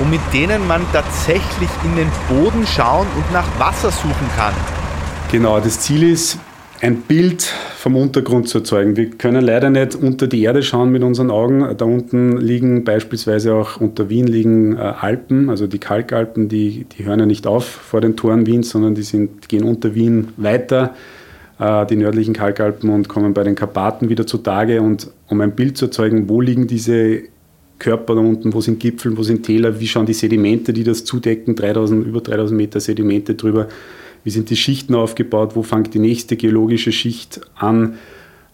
und 0.00 0.10
mit 0.10 0.20
denen 0.32 0.66
man 0.66 0.82
tatsächlich 0.92 1.70
in 1.84 1.96
den 1.96 2.10
Boden 2.28 2.66
schauen 2.66 3.06
und 3.16 3.32
nach 3.32 3.46
Wasser 3.58 3.90
suchen 3.90 4.28
kann. 4.36 4.54
Genau, 5.30 5.60
das 5.60 5.80
Ziel 5.80 6.10
ist, 6.10 6.38
ein 6.80 7.02
Bild 7.02 7.42
vom 7.42 7.96
Untergrund 7.96 8.48
zu 8.48 8.58
erzeugen. 8.58 8.96
Wir 8.96 9.10
können 9.10 9.44
leider 9.44 9.70
nicht 9.70 9.94
unter 9.94 10.26
die 10.26 10.42
Erde 10.42 10.62
schauen 10.62 10.90
mit 10.90 11.02
unseren 11.02 11.30
Augen. 11.30 11.76
Da 11.76 11.84
unten 11.84 12.36
liegen 12.36 12.84
beispielsweise 12.84 13.54
auch 13.54 13.80
unter 13.80 14.08
Wien 14.08 14.26
liegen 14.26 14.76
äh, 14.76 14.80
Alpen, 14.80 15.50
also 15.50 15.66
die 15.66 15.78
Kalkalpen, 15.78 16.48
die, 16.48 16.84
die 16.84 17.04
hören 17.04 17.20
ja 17.20 17.26
nicht 17.26 17.46
auf 17.46 17.66
vor 17.66 18.00
den 18.00 18.16
Toren 18.16 18.46
Wiens, 18.46 18.70
sondern 18.70 18.94
die 18.94 19.02
sind, 19.02 19.48
gehen 19.48 19.64
unter 19.64 19.94
Wien 19.94 20.28
weiter, 20.36 20.94
äh, 21.58 21.86
die 21.86 21.96
nördlichen 21.96 22.34
Kalkalpen 22.34 22.90
und 22.90 23.08
kommen 23.08 23.34
bei 23.34 23.42
den 23.42 23.54
Karpaten 23.54 24.08
wieder 24.08 24.26
zutage. 24.26 24.80
Und 24.80 25.10
um 25.28 25.40
ein 25.40 25.52
Bild 25.52 25.76
zu 25.76 25.86
erzeugen, 25.86 26.28
wo 26.28 26.40
liegen 26.40 26.66
diese 26.68 27.22
Körper 27.78 28.14
da 28.14 28.20
unten, 28.20 28.52
wo 28.52 28.60
sind 28.60 28.80
Gipfel, 28.80 29.16
wo 29.16 29.22
sind 29.22 29.44
Täler, 29.44 29.80
wie 29.80 29.86
schauen 29.86 30.06
die 30.06 30.14
Sedimente, 30.14 30.72
die 30.72 30.84
das 30.84 31.04
zudecken, 31.04 31.54
3000, 31.54 32.06
über 32.06 32.20
3000 32.20 32.56
Meter 32.56 32.80
Sedimente 32.80 33.34
drüber, 33.34 33.68
wie 34.24 34.30
sind 34.30 34.50
die 34.50 34.56
Schichten 34.56 34.94
aufgebaut, 34.94 35.54
wo 35.54 35.62
fängt 35.62 35.94
die 35.94 36.00
nächste 36.00 36.36
geologische 36.36 36.92
Schicht 36.92 37.40
an, 37.56 37.94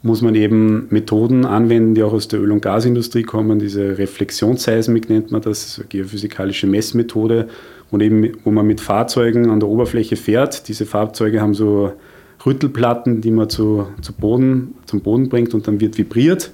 muss 0.02 0.20
man 0.20 0.34
eben 0.34 0.86
Methoden 0.90 1.46
anwenden, 1.46 1.94
die 1.94 2.02
auch 2.02 2.12
aus 2.12 2.28
der 2.28 2.40
Öl- 2.40 2.52
und 2.52 2.60
Gasindustrie 2.60 3.22
kommen, 3.22 3.58
diese 3.58 3.96
Reflexionsseismik 3.96 5.08
nennt 5.08 5.30
man 5.30 5.40
das, 5.40 5.78
eine 5.78 5.88
geophysikalische 5.88 6.66
Messmethode, 6.66 7.48
und 7.94 8.00
eben, 8.00 8.32
wo 8.42 8.50
man 8.50 8.66
mit 8.66 8.80
Fahrzeugen 8.80 9.50
an 9.50 9.60
der 9.60 9.68
Oberfläche 9.68 10.16
fährt. 10.16 10.66
Diese 10.66 10.84
Fahrzeuge 10.84 11.40
haben 11.40 11.54
so 11.54 11.92
Rüttelplatten, 12.44 13.20
die 13.20 13.30
man 13.30 13.48
zu, 13.48 13.86
zu 14.02 14.12
Boden, 14.12 14.74
zum 14.86 15.00
Boden 15.00 15.28
bringt 15.28 15.54
und 15.54 15.68
dann 15.68 15.80
wird 15.80 15.96
vibriert 15.96 16.50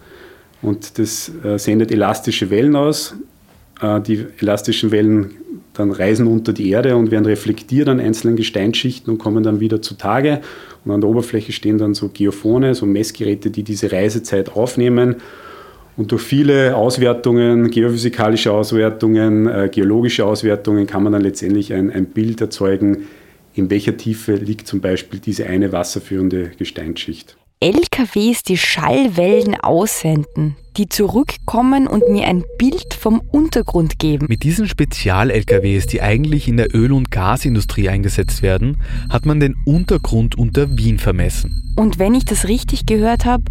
und 0.62 0.98
das 0.98 1.32
äh, 1.44 1.58
sendet 1.58 1.90
elastische 1.90 2.50
Wellen 2.50 2.76
aus. 2.76 3.14
Äh, 3.80 4.00
die 4.00 4.26
elastischen 4.40 4.90
Wellen 4.90 5.30
dann 5.72 5.90
reisen 5.90 6.26
unter 6.26 6.52
die 6.52 6.70
Erde 6.70 6.96
und 6.96 7.10
werden 7.10 7.26
reflektiert 7.26 7.88
an 7.88 8.00
einzelnen 8.00 8.36
Gesteinsschichten 8.36 9.12
und 9.12 9.18
kommen 9.18 9.42
dann 9.42 9.60
wieder 9.60 9.80
zutage. 9.80 10.40
Und 10.84 10.92
an 10.92 11.00
der 11.00 11.08
Oberfläche 11.08 11.52
stehen 11.52 11.78
dann 11.78 11.94
so 11.94 12.08
Geophone, 12.08 12.74
so 12.74 12.86
Messgeräte, 12.86 13.50
die 13.50 13.62
diese 13.62 13.90
Reisezeit 13.92 14.50
aufnehmen. 14.56 15.16
Und 15.96 16.12
durch 16.12 16.22
viele 16.22 16.76
Auswertungen, 16.76 17.70
geophysikalische 17.70 18.52
Auswertungen, 18.52 19.46
äh, 19.46 19.68
geologische 19.70 20.24
Auswertungen 20.24 20.86
kann 20.86 21.02
man 21.02 21.12
dann 21.12 21.22
letztendlich 21.22 21.72
ein, 21.72 21.90
ein 21.90 22.06
Bild 22.06 22.40
erzeugen, 22.40 23.08
in 23.54 23.68
welcher 23.70 23.96
Tiefe 23.96 24.34
liegt 24.34 24.66
zum 24.66 24.80
Beispiel 24.80 25.20
diese 25.20 25.46
eine 25.46 25.72
wasserführende 25.72 26.52
Gesteinsschicht. 26.56 27.36
LKWs, 27.62 28.42
die 28.42 28.56
Schallwellen 28.56 29.54
aussenden, 29.54 30.56
die 30.78 30.88
zurückkommen 30.88 31.88
und 31.88 32.08
mir 32.08 32.26
ein 32.26 32.42
Bild 32.56 32.94
vom 32.94 33.20
Untergrund 33.20 33.98
geben. 33.98 34.24
Mit 34.30 34.44
diesen 34.44 34.66
Spezial-LKWs, 34.66 35.86
die 35.86 36.00
eigentlich 36.00 36.48
in 36.48 36.56
der 36.56 36.74
Öl- 36.74 36.94
und 36.94 37.10
Gasindustrie 37.10 37.90
eingesetzt 37.90 38.40
werden, 38.40 38.82
hat 39.10 39.26
man 39.26 39.40
den 39.40 39.56
Untergrund 39.66 40.38
unter 40.38 40.78
Wien 40.78 40.98
vermessen. 40.98 41.74
Und 41.76 41.98
wenn 41.98 42.14
ich 42.14 42.24
das 42.24 42.48
richtig 42.48 42.86
gehört 42.86 43.26
habe, 43.26 43.44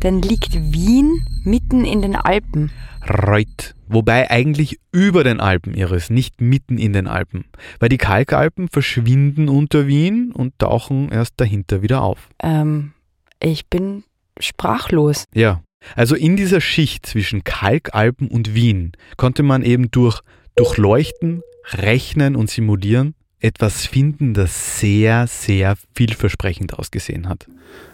dann 0.00 0.20
liegt 0.20 0.52
Wien 0.70 1.22
mitten 1.42 1.86
in 1.86 2.02
den 2.02 2.16
Alpen. 2.16 2.70
Reut. 3.08 3.74
Wobei 3.88 4.30
eigentlich 4.30 4.78
über 4.92 5.24
den 5.24 5.40
Alpen 5.40 5.72
Iris, 5.72 6.10
nicht 6.10 6.42
mitten 6.42 6.76
in 6.76 6.92
den 6.92 7.06
Alpen. 7.06 7.46
Weil 7.80 7.88
die 7.88 7.96
Kalkalpen 7.96 8.68
verschwinden 8.68 9.48
unter 9.48 9.86
Wien 9.86 10.32
und 10.32 10.58
tauchen 10.58 11.08
erst 11.10 11.32
dahinter 11.38 11.80
wieder 11.80 12.02
auf. 12.02 12.28
Ähm, 12.42 12.92
ich 13.40 13.66
bin 13.66 14.04
sprachlos. 14.40 15.24
Ja, 15.34 15.62
also 15.94 16.14
in 16.14 16.36
dieser 16.36 16.60
Schicht 16.60 17.06
zwischen 17.06 17.44
Kalkalpen 17.44 18.28
und 18.28 18.54
Wien 18.54 18.92
konnte 19.16 19.42
man 19.42 19.62
eben 19.62 19.90
durch 19.90 20.20
Durchleuchten, 20.56 21.42
Rechnen 21.72 22.34
und 22.34 22.50
Simulieren 22.50 23.14
etwas 23.40 23.86
finden, 23.86 24.34
das 24.34 24.80
sehr, 24.80 25.26
sehr 25.28 25.76
vielversprechend 25.94 26.74
ausgesehen 26.74 27.28
hat. 27.28 27.46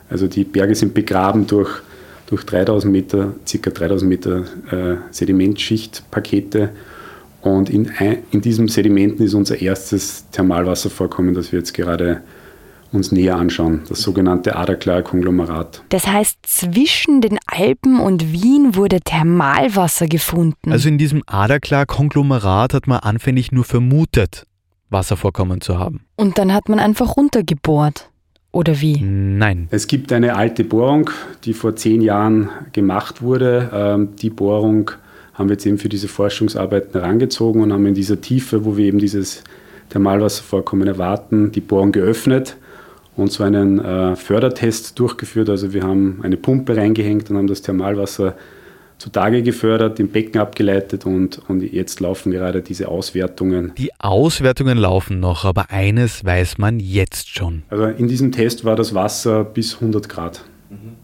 Also 0.09 0.27
die 0.27 0.45
Berge 0.45 0.75
sind 0.75 0.95
begraben 0.95 1.47
durch, 1.47 1.83
durch 2.27 2.45
3000 2.45 2.91
Meter, 2.91 3.35
circa 3.47 3.71
3000 3.71 4.09
Meter 4.09 4.45
äh, 4.71 4.97
Sedimentschichtpakete. 5.11 6.71
Und 7.43 7.69
in, 7.69 7.91
in 8.31 8.41
diesem 8.41 8.69
Sedimenten 8.69 9.25
ist 9.27 9.35
unser 9.35 9.61
erstes 9.61 10.31
Thermalwasservorkommen, 10.31 11.35
das 11.35 11.53
wir 11.53 11.59
jetzt 11.59 11.75
gerade 11.75 12.23
uns 12.95 13.13
näher 13.13 13.37
anschauen, 13.37 13.83
das 13.89 14.03
sogenannte 14.03 14.57
Adaklar-Konglomerat. 14.57 15.83
Das 15.89 16.07
heißt, 16.07 16.39
zwischen 16.43 17.21
den 17.21 17.39
Alpen 17.47 18.01
und 18.01 18.33
Wien 18.33 18.75
wurde 18.75 19.01
Thermalwasser 19.01 20.07
gefunden. 20.07 20.73
Also 20.73 20.89
in 20.89 20.99
diesem 20.99 21.23
Adaklar-Konglomerat 21.27 22.75
hat 22.75 22.87
man 22.87 23.01
anfänglich 23.01 23.53
nur 23.53 23.65
vermutet, 23.65 24.47
Wasservorkommen 24.91 25.61
zu 25.61 25.79
haben. 25.79 26.03
Und 26.17 26.39
dann 26.39 26.53
hat 26.53 26.69
man 26.69 26.79
einfach 26.79 27.17
runtergebohrt. 27.17 28.11
Oder 28.53 28.81
wie? 28.81 29.01
Nein. 29.01 29.67
Es 29.73 29.89
gibt 29.89 30.13
eine 30.13 30.37
alte 30.37 30.63
Bohrung, 30.63 31.11
die 31.45 31.55
vor 31.55 31.75
zehn 31.75 32.01
Jahren 32.01 32.51
gemacht 32.73 33.21
wurde. 33.21 33.71
Ähm, 33.75 34.17
die 34.17 34.31
Bohrung 34.31 34.93
haben 35.33 35.49
wir 35.49 35.55
jetzt 35.55 35.67
eben 35.67 35.79
für 35.79 35.89
diese 35.89 36.07
Forschungsarbeiten 36.07 36.93
herangezogen 36.93 37.63
und 37.63 37.73
haben 37.73 37.85
in 37.87 37.95
dieser 37.95 38.21
Tiefe, 38.21 38.65
wo 38.65 38.77
wir 38.77 38.87
eben 38.87 39.01
dieses 39.01 39.43
Thermalwasservorkommen 39.91 40.87
erwarten, 40.87 41.51
die 41.51 41.61
Bohrung 41.61 41.91
geöffnet 41.91 42.57
und 43.17 43.33
so 43.33 43.45
einen 43.45 43.79
äh, 43.79 44.17
Fördertest 44.17 44.99
durchgeführt. 44.99 45.49
Also 45.49 45.73
wir 45.73 45.83
haben 45.83 46.21
eine 46.23 46.37
Pumpe 46.37 46.77
reingehängt 46.77 47.31
und 47.31 47.37
haben 47.37 47.47
das 47.47 47.63
Thermalwasser 47.63 48.35
zutage 48.99 49.43
gefördert, 49.43 49.99
im 50.01 50.09
Becken 50.09 50.41
abgeleitet 50.41 51.05
und, 51.05 51.41
und 51.49 51.63
jetzt 51.63 52.01
laufen 52.01 52.31
gerade 52.31 52.63
diese 52.63 52.89
Auswertungen. 52.89 53.73
Die 53.77 53.91
Auswertungen 53.99 54.79
laufen 54.79 55.21
noch, 55.21 55.45
aber 55.45 55.71
eines 55.71 56.25
weiß 56.25 56.59
man 56.59 56.81
jetzt 56.81 57.29
schon. 57.29 57.65
Also 57.69 57.85
in 57.87 58.09
diesem 58.09 58.33
Test 58.33 58.65
war 58.65 58.77
das 58.77 58.95
Wasser 58.95 59.45
bis 59.45 59.75
100 59.75 60.09
Grad, 60.09 60.45
mhm. 60.71 60.95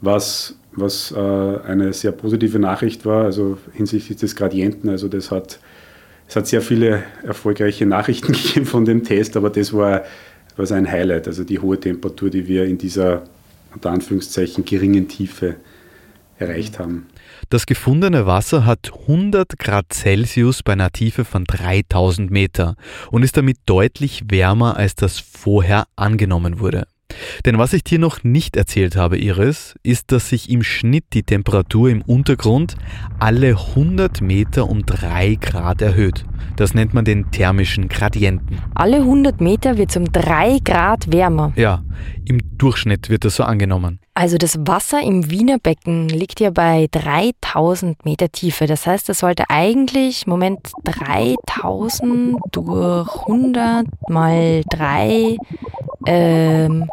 was, 0.00 0.56
was 0.72 1.12
äh, 1.12 1.18
eine 1.18 1.92
sehr 1.92 2.12
positive 2.12 2.58
Nachricht 2.58 3.04
war, 3.04 3.24
also 3.24 3.58
hinsichtlich 3.72 4.18
des 4.18 4.34
Gradienten. 4.34 4.88
Also 4.88 5.08
das 5.08 5.30
hat, 5.30 5.60
es 6.26 6.36
hat 6.36 6.46
sehr 6.46 6.62
viele 6.62 7.02
erfolgreiche 7.22 7.86
Nachrichten 7.86 8.32
gegeben 8.32 8.66
von 8.66 8.84
dem 8.86 9.04
Test, 9.04 9.36
aber 9.36 9.50
das 9.50 9.72
war 9.72 10.02
war 10.56 10.70
ein 10.76 10.90
Highlight, 10.90 11.26
also 11.26 11.44
die 11.44 11.58
hohe 11.58 11.78
Temperatur, 11.78 12.30
die 12.30 12.46
wir 12.46 12.64
in 12.64 12.78
dieser 12.78 13.24
unter 13.74 13.90
Anführungszeichen 13.90 14.64
geringen 14.64 15.08
Tiefe 15.08 15.56
erreicht 16.38 16.78
haben. 16.78 17.06
Das 17.50 17.66
gefundene 17.66 18.26
Wasser 18.26 18.64
hat 18.64 18.92
100 19.02 19.58
Grad 19.58 19.92
Celsius 19.92 20.62
bei 20.62 20.72
einer 20.72 20.90
Tiefe 20.90 21.24
von 21.24 21.44
3000 21.44 22.30
Meter 22.30 22.76
und 23.10 23.22
ist 23.22 23.36
damit 23.36 23.58
deutlich 23.66 24.24
wärmer, 24.28 24.76
als 24.76 24.94
das 24.94 25.18
vorher 25.18 25.86
angenommen 25.96 26.60
wurde. 26.60 26.86
Denn 27.44 27.58
was 27.58 27.72
ich 27.72 27.84
dir 27.84 27.98
noch 27.98 28.24
nicht 28.24 28.56
erzählt 28.56 28.96
habe, 28.96 29.18
Iris, 29.18 29.74
ist, 29.82 30.12
dass 30.12 30.28
sich 30.28 30.50
im 30.50 30.62
Schnitt 30.62 31.04
die 31.12 31.22
Temperatur 31.22 31.90
im 31.90 32.02
Untergrund 32.02 32.76
alle 33.18 33.50
100 33.50 34.20
Meter 34.20 34.68
um 34.68 34.84
3 34.84 35.36
Grad 35.40 35.82
erhöht. 35.82 36.24
Das 36.56 36.74
nennt 36.74 36.94
man 36.94 37.04
den 37.04 37.30
thermischen 37.30 37.88
Gradienten. 37.88 38.60
Alle 38.74 38.98
100 38.98 39.40
Meter 39.40 39.76
wird 39.76 39.90
es 39.90 39.96
um 39.96 40.10
3 40.10 40.58
Grad 40.64 41.12
wärmer. 41.12 41.52
Ja, 41.56 41.82
im 42.24 42.40
Durchschnitt 42.56 43.10
wird 43.10 43.24
das 43.24 43.36
so 43.36 43.44
angenommen. 43.44 44.00
Also 44.14 44.38
das 44.38 44.56
Wasser 44.60 45.02
im 45.02 45.30
Wiener 45.30 45.58
Becken 45.58 46.08
liegt 46.08 46.38
ja 46.38 46.50
bei 46.50 46.86
3000 46.92 48.04
Meter 48.04 48.30
Tiefe. 48.30 48.66
Das 48.66 48.86
heißt, 48.86 49.08
es 49.08 49.18
sollte 49.18 49.44
eigentlich, 49.48 50.26
Moment, 50.26 50.70
3000 50.84 52.36
durch 52.52 53.08
100 53.26 53.86
mal 54.08 54.62
3 54.70 55.36
ähm, 56.06 56.88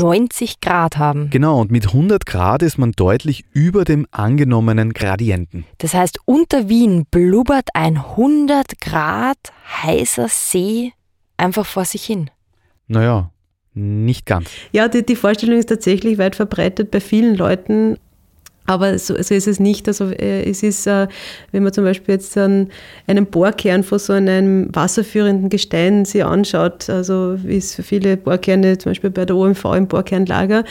90 0.00 0.60
Grad 0.60 0.98
haben. 0.98 1.30
Genau, 1.30 1.60
und 1.60 1.70
mit 1.70 1.88
100 1.88 2.26
Grad 2.26 2.62
ist 2.62 2.78
man 2.78 2.92
deutlich 2.92 3.44
über 3.52 3.84
dem 3.84 4.06
angenommenen 4.10 4.92
Gradienten. 4.92 5.64
Das 5.78 5.94
heißt, 5.94 6.18
unter 6.24 6.68
Wien 6.68 7.06
blubbert 7.10 7.68
ein 7.74 7.96
100 7.96 8.80
Grad 8.80 9.38
heißer 9.82 10.28
See 10.28 10.92
einfach 11.36 11.66
vor 11.66 11.84
sich 11.84 12.04
hin. 12.04 12.30
Naja, 12.86 13.30
nicht 13.74 14.26
ganz. 14.26 14.48
Ja, 14.72 14.88
die, 14.88 15.04
die 15.04 15.16
Vorstellung 15.16 15.58
ist 15.58 15.68
tatsächlich 15.68 16.18
weit 16.18 16.36
verbreitet 16.36 16.90
bei 16.90 17.00
vielen 17.00 17.34
Leuten. 17.34 17.98
Aber 18.66 18.96
so, 18.98 19.20
so, 19.20 19.34
ist 19.34 19.48
es 19.48 19.58
nicht. 19.58 19.88
Also 19.88 20.10
äh, 20.10 20.48
es 20.48 20.62
ist, 20.62 20.86
äh, 20.86 21.08
wenn 21.50 21.62
man 21.62 21.72
zum 21.72 21.84
Beispiel 21.84 22.14
jetzt 22.14 22.36
einen, 22.38 22.70
einen 23.06 23.26
Bohrkern 23.26 23.82
von 23.82 23.98
so 23.98 24.12
einem 24.12 24.68
wasserführenden 24.72 25.48
Gestein 25.48 26.04
sich 26.04 26.24
anschaut, 26.24 26.88
also 26.88 27.36
wie 27.42 27.56
es 27.56 27.74
für 27.74 27.82
viele 27.82 28.16
Bohrkerne, 28.16 28.78
zum 28.78 28.90
Beispiel 28.90 29.10
bei 29.10 29.24
der 29.24 29.36
OMV 29.36 29.64
im 29.76 29.88
Bohrkernlager, 29.88 30.64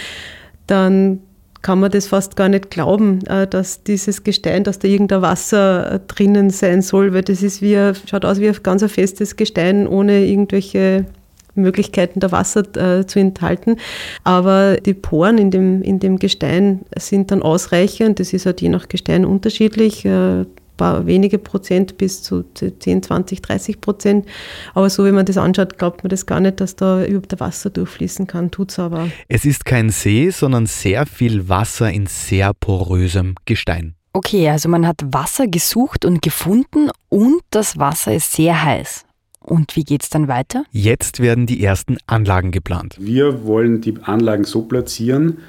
dann 0.68 1.20
kann 1.62 1.80
man 1.80 1.92
das 1.92 2.08
fast 2.08 2.36
gar 2.36 2.50
nicht 2.50 2.72
glauben, 2.72 3.26
äh, 3.28 3.46
dass 3.46 3.84
dieses 3.84 4.24
Gestein, 4.24 4.64
dass 4.64 4.80
da 4.80 4.88
irgendein 4.88 5.22
Wasser 5.22 6.00
drinnen 6.08 6.50
sein 6.50 6.82
soll, 6.82 7.14
weil 7.14 7.24
das 7.24 7.44
ist 7.44 7.62
wie, 7.62 7.78
schaut 8.10 8.26
aus 8.26 8.40
wie 8.40 8.48
ein 8.48 8.56
ganz 8.64 8.84
festes 8.86 9.36
Gestein 9.36 9.88
ohne 9.88 10.26
irgendwelche 10.26 11.06
Möglichkeiten 11.56 12.20
der 12.20 12.32
Wasser 12.32 12.64
äh, 12.76 13.06
zu 13.06 13.20
enthalten. 13.20 13.78
Aber 14.24 14.78
die 14.78 14.94
Poren 14.94 15.38
in 15.38 15.52
dem, 15.52 15.82
in 15.82 16.00
dem 16.00 16.18
Gestein 16.18 16.82
sind 16.98 17.32
dann 17.32 17.42
ausreichend. 17.42 18.20
Das 18.20 18.34
ist 18.34 18.46
halt 18.46 18.62
je 18.62 18.70
nach 18.70 18.88
Gestein 18.88 19.26
unterschiedlich. 19.26 20.06
Äh, 20.06 20.46
paar 20.82 21.06
wenige 21.06 21.38
Prozent 21.38 21.98
bis 21.98 22.24
zu 22.24 22.44
10, 22.56 23.04
20, 23.04 23.40
30 23.44 23.82
Prozent. 23.82 24.28
Aber 24.74 24.90
so, 24.90 25.06
wie 25.06 25.12
man 25.12 25.28
das 25.28 25.38
anschaut, 25.38 25.78
glaubt 25.78 26.04
man 26.04 26.10
das 26.10 26.26
gar 26.26 26.40
nicht, 26.40 26.60
dass 26.60 26.76
da 26.76 27.06
überhaupt 27.06 27.40
Wasser 27.40 27.70
durchfließen 27.70 28.26
kann. 28.26 28.50
Tut 28.50 28.72
es 28.72 28.80
aber. 28.80 29.10
Es 29.28 29.46
ist 29.46 29.64
kein 29.64 29.92
See, 29.92 30.32
sondern 30.32 30.66
sehr 30.66 31.06
viel 31.06 31.48
Wasser 31.48 31.92
in 31.92 32.08
sehr 32.08 32.54
porösem 32.56 33.36
Gestein. 33.46 33.94
Okay, 34.14 34.50
also 34.50 34.70
man 34.70 34.88
hat 34.88 35.02
Wasser 35.06 35.48
gesucht 35.48 36.04
und 36.04 36.24
gefunden 36.24 36.90
und 37.10 37.42
das 37.52 37.78
Wasser 37.78 38.16
ist 38.16 38.34
sehr 38.34 38.64
heiß. 38.64 39.06
Und 39.44 39.76
wie 39.76 39.84
geht 39.84 40.04
es 40.04 40.10
dann 40.10 40.28
weiter? 40.28 40.64
Jetzt 40.72 41.20
werden 41.20 41.48
die 41.48 41.64
ersten 41.64 41.98
Anlagen 42.06 42.52
geplant. 42.52 42.96
Wir 43.00 43.44
wollen 43.44 43.82
die 43.82 43.96
Anlagen 44.04 44.44
so 44.44 44.62
platzieren, 44.62 45.40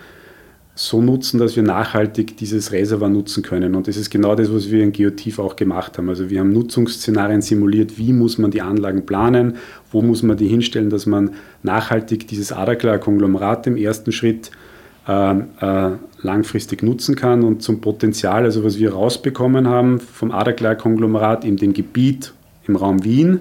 so 0.74 1.02
nutzen, 1.02 1.38
dass 1.38 1.56
wir 1.56 1.62
nachhaltig 1.62 2.38
dieses 2.38 2.72
Reservoir 2.72 3.10
nutzen 3.10 3.42
können. 3.42 3.74
Und 3.74 3.88
das 3.88 3.98
ist 3.98 4.08
genau 4.08 4.34
das, 4.34 4.52
was 4.52 4.70
wir 4.70 4.82
in 4.82 4.92
Geotief 4.92 5.38
auch 5.38 5.56
gemacht 5.56 5.98
haben. 5.98 6.08
Also 6.08 6.30
wir 6.30 6.40
haben 6.40 6.52
Nutzungsszenarien 6.54 7.42
simuliert, 7.42 7.98
wie 7.98 8.14
muss 8.14 8.38
man 8.38 8.50
die 8.50 8.62
Anlagen 8.62 9.04
planen, 9.04 9.56
wo 9.90 10.00
muss 10.00 10.22
man 10.22 10.38
die 10.38 10.48
hinstellen, 10.48 10.88
dass 10.88 11.04
man 11.04 11.32
nachhaltig 11.62 12.26
dieses 12.26 12.50
Adaklar-Konglomerat 12.50 13.66
im 13.66 13.76
ersten 13.76 14.12
Schritt 14.12 14.50
äh, 15.06 15.34
äh, 15.34 15.90
langfristig 16.22 16.82
nutzen 16.82 17.14
kann. 17.14 17.44
Und 17.44 17.62
zum 17.62 17.82
Potenzial, 17.82 18.44
also 18.44 18.64
was 18.64 18.78
wir 18.78 18.94
rausbekommen 18.94 19.68
haben 19.68 20.00
vom 20.00 20.30
Adaklar-Konglomerat 20.30 21.44
in 21.44 21.58
dem 21.58 21.74
Gebiet 21.74 22.32
im 22.66 22.76
Raum 22.76 23.04
Wien, 23.04 23.34
äh, 23.34 23.40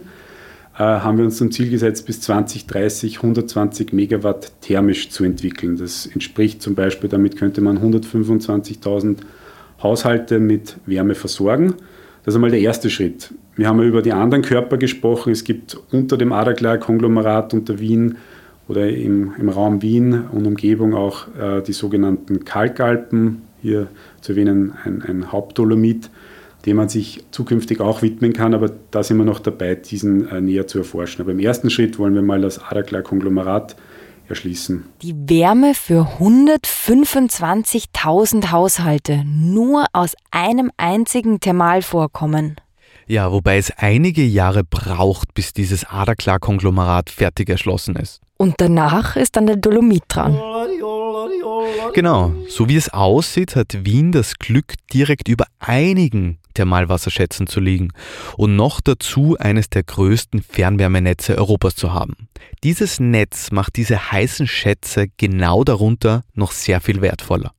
haben 0.82 1.18
wir 1.18 1.26
uns 1.26 1.38
zum 1.38 1.52
Ziel 1.52 1.70
gesetzt, 1.70 2.06
bis 2.06 2.22
2030 2.22 3.18
120 3.18 3.94
Megawatt 3.94 4.52
thermisch 4.62 5.10
zu 5.10 5.24
entwickeln. 5.24 5.78
Das 5.78 6.06
entspricht 6.06 6.62
zum 6.62 6.76
Beispiel, 6.76 7.10
damit 7.10 7.38
könnte 7.38 7.62
man 7.62 7.78
125.000 7.80 9.18
Haushalte 9.82 10.40
mit 10.40 10.78
Wärme 10.86 11.16
versorgen. 11.16 11.76
Das 12.24 12.34
ist 12.34 12.36
einmal 12.36 12.52
der 12.52 12.62
erste 12.62 12.90
Schritt. 12.90 13.34
Wir 13.56 13.68
haben 13.68 13.80
ja 13.80 13.86
über 13.86 14.02
die 14.02 14.14
anderen 14.14 14.44
Körper 14.44 14.78
gesprochen. 14.78 15.32
Es 15.32 15.44
gibt 15.44 15.78
unter 15.92 16.18
dem 16.18 16.32
Adaklar-Konglomerat 16.32 17.54
unter 17.54 17.80
Wien 17.80 18.18
oder 18.68 18.88
im, 18.90 19.34
im 19.40 19.50
Raum 19.50 19.82
Wien 19.82 20.26
und 20.32 20.46
Umgebung 20.46 20.94
auch 20.94 21.28
äh, 21.40 21.62
die 21.62 21.74
sogenannten 21.74 22.46
Kalkalpen. 22.46 23.42
Hier 23.62 23.88
zu 24.22 24.34
erwähnen 24.34 24.74
ein, 24.84 25.02
ein 25.02 25.32
Hauptdolomit 25.32 26.10
dem 26.66 26.78
man 26.78 26.90
sich 26.90 27.24
zukünftig 27.32 27.82
auch 27.82 28.02
widmen 28.02 28.34
kann, 28.34 28.54
aber 28.54 28.72
da 28.92 29.04
sind 29.04 29.18
wir 29.18 29.26
noch 29.26 29.40
dabei, 29.40 29.76
diesen 29.76 30.30
äh, 30.30 30.40
näher 30.42 30.68
zu 30.68 30.80
erforschen. 30.80 31.22
Aber 31.22 31.32
im 31.32 31.40
ersten 31.40 31.70
Schritt 31.70 31.98
wollen 32.00 32.14
wir 32.14 32.22
mal 32.22 32.42
das 32.42 32.60
Adaklar-Konglomerat 32.60 33.78
erschließen. 34.28 34.84
Die 35.02 35.16
Wärme 35.16 35.74
für 35.74 36.20
125.000 36.20 38.52
Haushalte 38.52 39.24
nur 39.26 39.86
aus 39.94 40.16
einem 40.32 40.70
einzigen 40.78 41.40
Thermalvorkommen. 41.40 42.58
Ja, 43.08 43.32
wobei 43.32 43.58
es 43.58 43.72
einige 43.76 44.22
Jahre 44.24 44.64
braucht, 44.64 45.34
bis 45.34 45.54
dieses 45.54 45.86
Adaklar-Konglomerat 45.86 47.10
fertig 47.10 47.50
erschlossen 47.50 47.96
ist. 47.98 48.22
Und 48.38 48.54
danach 48.58 49.18
ist 49.18 49.36
dann 49.36 49.48
der 49.48 49.58
Dolomit 49.58 50.04
dran. 50.08 50.40
Genau, 51.94 52.34
so 52.48 52.70
wie 52.70 52.76
es 52.76 52.92
aussieht, 52.92 53.56
hat 53.56 53.86
Wien 53.86 54.12
das 54.12 54.40
Glück, 54.40 54.74
direkt 54.94 55.28
über 55.28 55.46
einigen 55.60 56.40
Thermalwasserschätzen 56.54 57.48
zu 57.48 57.60
liegen 57.60 57.90
und 58.38 58.56
noch 58.56 58.82
dazu 58.82 59.38
eines 59.40 59.70
der 59.70 59.84
größten 59.84 60.44
Fernwärmenetze 60.44 61.38
Europas 61.38 61.76
zu 61.76 61.94
haben. 61.94 62.30
Dieses 62.64 63.00
Netz 63.00 63.52
macht 63.52 63.76
diese 63.76 64.12
heißen 64.12 64.48
Schätze 64.48 65.08
genau 65.18 65.64
darunter 65.64 66.24
noch 66.34 66.52
sehr 66.52 66.82
viel 66.82 67.02
wertvoller. 67.02 67.54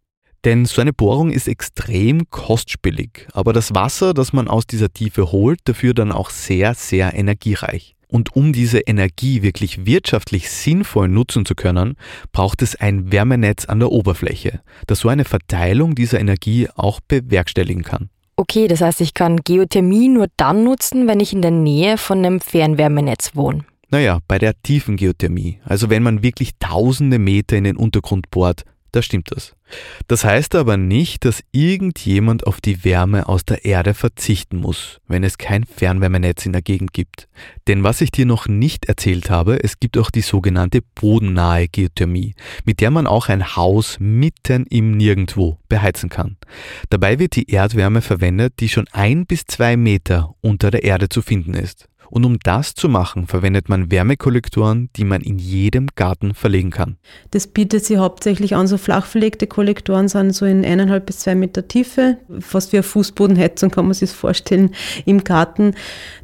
Denn 0.44 0.64
so 0.64 0.80
eine 0.80 0.92
Bohrung 0.92 1.30
ist 1.30 1.46
extrem 1.46 2.28
kostspielig, 2.30 3.28
aber 3.32 3.52
das 3.52 3.74
Wasser, 3.74 4.12
das 4.12 4.32
man 4.32 4.48
aus 4.48 4.66
dieser 4.66 4.92
Tiefe 4.92 5.30
holt, 5.30 5.60
dafür 5.64 5.94
dann 5.94 6.10
auch 6.10 6.30
sehr, 6.30 6.74
sehr 6.74 7.14
energiereich. 7.14 7.94
Und 8.08 8.36
um 8.36 8.52
diese 8.52 8.80
Energie 8.80 9.42
wirklich 9.42 9.86
wirtschaftlich 9.86 10.50
sinnvoll 10.50 11.08
nutzen 11.08 11.46
zu 11.46 11.54
können, 11.54 11.94
braucht 12.32 12.60
es 12.60 12.76
ein 12.76 13.10
Wärmenetz 13.10 13.64
an 13.64 13.78
der 13.78 13.90
Oberfläche, 13.90 14.60
das 14.86 14.98
so 14.98 15.08
eine 15.08 15.24
Verteilung 15.24 15.94
dieser 15.94 16.20
Energie 16.20 16.68
auch 16.74 17.00
bewerkstelligen 17.00 17.84
kann. 17.84 18.10
Okay, 18.36 18.66
das 18.66 18.80
heißt, 18.80 19.00
ich 19.00 19.14
kann 19.14 19.36
Geothermie 19.44 20.08
nur 20.08 20.26
dann 20.36 20.64
nutzen, 20.64 21.06
wenn 21.06 21.20
ich 21.20 21.32
in 21.32 21.42
der 21.42 21.50
Nähe 21.50 21.98
von 21.98 22.18
einem 22.18 22.40
Fernwärmenetz 22.40 23.32
wohne. 23.34 23.64
Naja, 23.90 24.20
bei 24.26 24.38
der 24.38 24.54
tiefen 24.62 24.96
Geothermie, 24.96 25.58
also 25.64 25.90
wenn 25.90 26.02
man 26.02 26.22
wirklich 26.22 26.52
tausende 26.58 27.18
Meter 27.18 27.56
in 27.56 27.64
den 27.64 27.76
Untergrund 27.76 28.30
bohrt, 28.30 28.64
da 28.92 29.00
stimmt 29.00 29.30
das. 29.32 29.54
Das 30.06 30.22
heißt 30.24 30.54
aber 30.54 30.76
nicht, 30.76 31.24
dass 31.24 31.42
irgendjemand 31.50 32.46
auf 32.46 32.60
die 32.60 32.84
Wärme 32.84 33.26
aus 33.26 33.44
der 33.44 33.64
Erde 33.64 33.94
verzichten 33.94 34.58
muss, 34.58 35.00
wenn 35.08 35.24
es 35.24 35.38
kein 35.38 35.64
Fernwärmenetz 35.64 36.44
in 36.44 36.52
der 36.52 36.60
Gegend 36.60 36.92
gibt. 36.92 37.26
Denn 37.66 37.82
was 37.82 38.02
ich 38.02 38.12
dir 38.12 38.26
noch 38.26 38.46
nicht 38.48 38.84
erzählt 38.84 39.30
habe, 39.30 39.64
es 39.64 39.80
gibt 39.80 39.96
auch 39.96 40.10
die 40.10 40.20
sogenannte 40.20 40.80
bodennahe 40.94 41.68
Geothermie, 41.68 42.34
mit 42.64 42.80
der 42.80 42.90
man 42.90 43.06
auch 43.06 43.30
ein 43.30 43.56
Haus 43.56 43.96
mitten 43.98 44.66
im 44.66 44.92
Nirgendwo 44.92 45.58
beheizen 45.68 46.10
kann. 46.10 46.36
Dabei 46.90 47.18
wird 47.18 47.34
die 47.34 47.50
Erdwärme 47.50 48.02
verwendet, 48.02 48.60
die 48.60 48.68
schon 48.68 48.88
ein 48.92 49.24
bis 49.24 49.46
zwei 49.46 49.78
Meter 49.78 50.34
unter 50.42 50.70
der 50.70 50.84
Erde 50.84 51.08
zu 51.08 51.22
finden 51.22 51.54
ist. 51.54 51.88
Und 52.12 52.26
um 52.26 52.38
das 52.40 52.74
zu 52.74 52.90
machen, 52.90 53.26
verwendet 53.26 53.70
man 53.70 53.90
Wärmekollektoren, 53.90 54.90
die 54.96 55.04
man 55.04 55.22
in 55.22 55.38
jedem 55.38 55.86
Garten 55.96 56.34
verlegen 56.34 56.68
kann. 56.68 56.98
Das 57.30 57.46
bietet 57.46 57.86
sich 57.86 57.96
hauptsächlich 57.96 58.54
an, 58.54 58.66
so 58.66 58.76
flach 58.76 59.06
verlegte 59.06 59.46
Kollektoren 59.46 60.08
sind 60.08 60.32
so 60.32 60.44
in 60.44 60.62
eineinhalb 60.62 61.06
bis 61.06 61.20
zwei 61.20 61.34
Meter 61.34 61.66
Tiefe, 61.68 62.18
fast 62.40 62.72
wie 62.72 62.76
eine 62.76 62.82
Fußbodenheizung 62.82 63.70
kann 63.70 63.86
man 63.86 63.94
sich 63.94 64.10
vorstellen 64.10 64.74
im 65.06 65.24
Garten. 65.24 65.74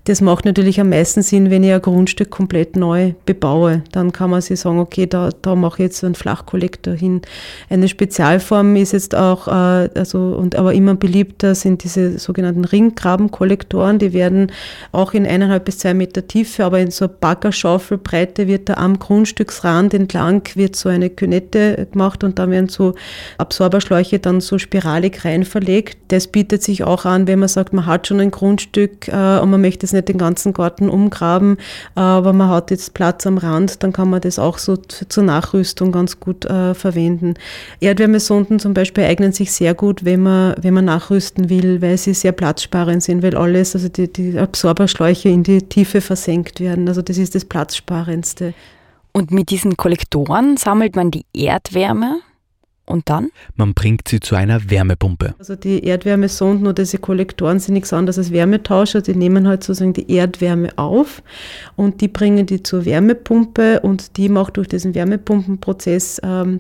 Das 0.09 0.23
macht 0.23 0.47
natürlich 0.47 0.81
am 0.81 0.89
meisten 0.89 1.21
Sinn, 1.21 1.51
wenn 1.51 1.63
ich 1.63 1.71
ein 1.71 1.83
Grundstück 1.83 2.31
komplett 2.31 2.77
neu 2.77 3.13
bebaue. 3.27 3.83
Dann 3.93 4.11
kann 4.11 4.31
man 4.31 4.41
sich 4.41 4.59
sagen, 4.59 4.79
okay, 4.79 5.07
da, 5.07 5.29
da 5.43 5.55
mache 5.55 5.83
ich 5.83 5.89
jetzt 5.89 6.03
einen 6.03 6.15
Flachkollektor 6.15 6.95
hin. 6.95 7.21
Eine 7.69 7.89
Spezialform 7.89 8.75
ist 8.77 8.93
jetzt 8.93 9.15
auch, 9.15 9.49
äh, 9.49 9.91
also, 9.95 10.19
und 10.19 10.57
aber 10.57 10.73
immer 10.73 10.95
beliebter 10.95 11.55
sind 11.55 11.85
diese 11.85 12.19
sogenannten 12.19 12.65
Ringgrabenkollektoren. 12.65 13.99
Die 13.99 14.15
werden 14.15 14.51
auch 14.93 15.13
in 15.13 15.27
eineinhalb 15.27 15.67
bis 15.67 15.81
zwei 15.81 15.93
Meter 15.93 16.27
Tiefe, 16.27 16.65
aber 16.65 16.79
in 16.81 16.91
so 16.91 17.07
Baggerschaufelbreite 17.07 18.47
wird 18.47 18.71
da 18.71 18.75
am 18.79 18.99
Grundstücksrand 18.99 19.93
entlang 19.93 20.41
wird 20.55 20.75
so 20.75 20.89
eine 20.89 21.11
Künette 21.11 21.87
gemacht 21.93 22.25
und 22.25 22.39
da 22.39 22.49
werden 22.49 22.71
so 22.71 22.95
Absorberschläuche 23.37 24.21
dann 24.21 24.41
so 24.41 24.57
spiralig 24.57 25.23
rein 25.27 25.45
verlegt. 25.45 25.99
Das 26.09 26.29
bietet 26.29 26.63
sich 26.63 26.83
auch 26.83 27.05
an, 27.05 27.27
wenn 27.27 27.41
man 27.41 27.49
sagt, 27.51 27.75
man 27.75 27.85
hat 27.85 28.07
schon 28.07 28.21
ein 28.21 28.31
Grundstück 28.31 29.09
äh, 29.09 29.39
und 29.41 29.51
man 29.51 29.61
möchte 29.61 29.85
es 29.85 29.98
nicht 29.99 30.09
den 30.09 30.19
ganzen 30.19 30.53
Garten 30.53 30.89
umgraben, 30.89 31.59
aber 31.95 32.33
man 32.33 32.49
hat 32.49 32.71
jetzt 32.71 32.95
Platz 32.95 33.27
am 33.27 33.39
Rand, 33.39 33.83
dann 33.83 33.93
kann 33.93 34.11
man 34.11 34.21
das 34.21 34.39
auch 34.39 34.59
so 34.59 34.77
zur 34.77 35.25
Nachrüstung 35.25 35.93
ganz 35.93 36.21
gut 36.21 36.45
äh, 36.45 36.75
verwenden. 36.75 37.35
Erdwärmesonden 37.81 38.59
zum 38.59 38.75
Beispiel 38.75 39.05
eignen 39.05 39.33
sich 39.33 39.53
sehr 39.53 39.75
gut, 39.75 40.05
wenn 40.05 40.23
man, 40.23 40.55
wenn 40.61 40.75
man 40.75 40.87
nachrüsten 40.87 41.51
will, 41.51 41.83
weil 41.83 41.99
sie 41.99 42.15
sehr 42.15 42.33
platzsparend 42.33 43.03
sind, 43.03 43.23
weil 43.23 43.37
alles, 43.37 43.75
also 43.75 43.89
die, 43.89 44.13
die 44.13 44.39
Absorberschläuche 44.39 45.29
in 45.29 45.43
die 45.43 45.63
Tiefe 45.63 46.01
versenkt 46.01 46.61
werden. 46.61 46.89
Also 46.89 47.03
das 47.03 47.19
ist 47.19 47.35
das 47.35 47.45
Platzsparendste. 47.45 48.55
Und 49.13 49.31
mit 49.31 49.51
diesen 49.51 49.77
Kollektoren 49.77 50.57
sammelt 50.57 50.95
man 50.95 51.11
die 51.11 51.25
Erdwärme 51.33 52.21
Und 52.89 53.11
dann? 53.11 53.31
Man 53.55 53.75
bringt 53.75 54.09
sie 54.09 54.19
zu 54.19 54.35
einer 54.35 54.71
Wärmepumpe. 54.71 55.35
Also 55.39 55.57
die 55.57 55.85
Erdwärmesonden 55.85 56.67
oder 56.67 56.83
diese 56.83 56.99
Kollektoren 56.99 57.59
sind 57.59 57.75
nichts 57.75 57.93
anderes 57.93 58.17
als 58.17 58.33
Wärmetauscher. 58.33 59.03
Die 59.03 59.15
nehmen 59.15 59.47
halt 59.47 59.63
sozusagen 59.63 59.93
die 59.93 60.11
Erdwärme 60.11 60.71
auf 60.77 61.23
und 61.77 62.01
die 62.01 62.09
bringen 62.09 62.47
die 62.47 62.63
zur 62.63 62.87
Wärmepumpe 62.87 63.81
und 63.81 64.17
die 64.17 64.31
macht 64.31 64.57
durch 64.57 64.69
diesen 64.69 64.95
Wärmepumpenprozess 64.95 66.21
ähm, 66.25 66.59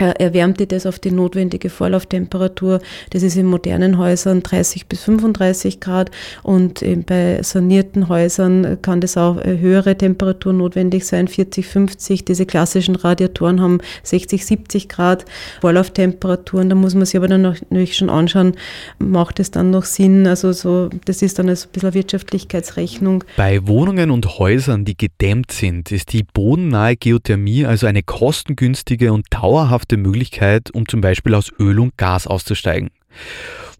erwärmt 0.00 0.60
die 0.60 0.66
das 0.66 0.86
auf 0.86 0.98
die 0.98 1.10
notwendige 1.10 1.70
Vorlauftemperatur. 1.70 2.80
Das 3.10 3.22
ist 3.22 3.36
in 3.36 3.46
modernen 3.46 3.98
Häusern 3.98 4.42
30 4.42 4.86
bis 4.86 5.02
35 5.02 5.80
Grad 5.80 6.10
und 6.42 6.84
bei 7.06 7.42
sanierten 7.42 8.08
Häusern 8.08 8.78
kann 8.82 9.00
das 9.00 9.16
auch 9.16 9.42
höhere 9.44 9.96
Temperaturen 9.96 10.58
notwendig 10.58 11.06
sein, 11.06 11.28
40, 11.28 11.66
50. 11.66 12.24
Diese 12.24 12.46
klassischen 12.46 12.96
Radiatoren 12.96 13.60
haben 13.60 13.78
60, 14.02 14.44
70 14.44 14.88
Grad 14.88 15.24
Vorlauftemperaturen. 15.60 16.68
Da 16.68 16.74
muss 16.74 16.94
man 16.94 17.04
sich 17.04 17.16
aber 17.16 17.28
dann 17.28 17.42
natürlich 17.42 17.96
schon 17.96 18.10
anschauen, 18.10 18.54
macht 18.98 19.40
es 19.40 19.50
dann 19.50 19.70
noch 19.70 19.84
Sinn? 19.84 20.26
Also 20.26 20.52
so, 20.52 20.90
das 21.04 21.22
ist 21.22 21.38
dann 21.38 21.48
ein 21.48 21.56
bisschen 21.72 21.94
Wirtschaftlichkeitsrechnung. 21.94 23.24
Bei 23.36 23.66
Wohnungen 23.66 24.10
und 24.10 24.38
Häusern, 24.38 24.84
die 24.84 24.96
gedämmt 24.96 25.52
sind, 25.52 25.92
ist 25.92 26.12
die 26.12 26.22
bodennahe 26.22 26.96
Geothermie 26.96 27.66
also 27.66 27.86
eine 27.86 28.02
kostengünstige 28.02 29.12
und 29.12 29.26
dauerhafte 29.30 29.89
gute 29.90 29.96
Möglichkeit, 29.96 30.70
um 30.72 30.86
zum 30.86 31.00
Beispiel 31.00 31.34
aus 31.34 31.50
Öl 31.58 31.80
und 31.80 31.96
Gas 31.96 32.28
auszusteigen. 32.28 32.90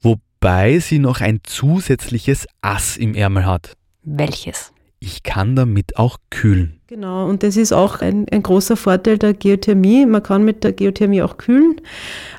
Wobei 0.03 0.81
sie 0.81 0.99
noch 0.99 1.20
ein 1.20 1.40
zusätzliches 1.44 2.49
Ass 2.62 2.96
im 2.96 3.14
Ärmel 3.14 3.46
hat. 3.46 3.77
Welches? 4.03 4.73
Ich 4.99 5.23
kann 5.23 5.55
damit 5.55 5.96
auch 5.99 6.18
kühlen. 6.31 6.80
Genau, 6.90 7.29
und 7.29 7.44
das 7.44 7.57
ist 7.57 7.72
auch 7.72 8.00
ein, 8.00 8.26
ein, 8.33 8.42
großer 8.42 8.76
Vorteil 8.76 9.16
der 9.16 9.33
Geothermie. 9.33 10.07
Man 10.07 10.24
kann 10.24 10.44
mit 10.44 10.64
der 10.64 10.72
Geothermie 10.72 11.22
auch 11.22 11.37
kühlen. 11.37 11.81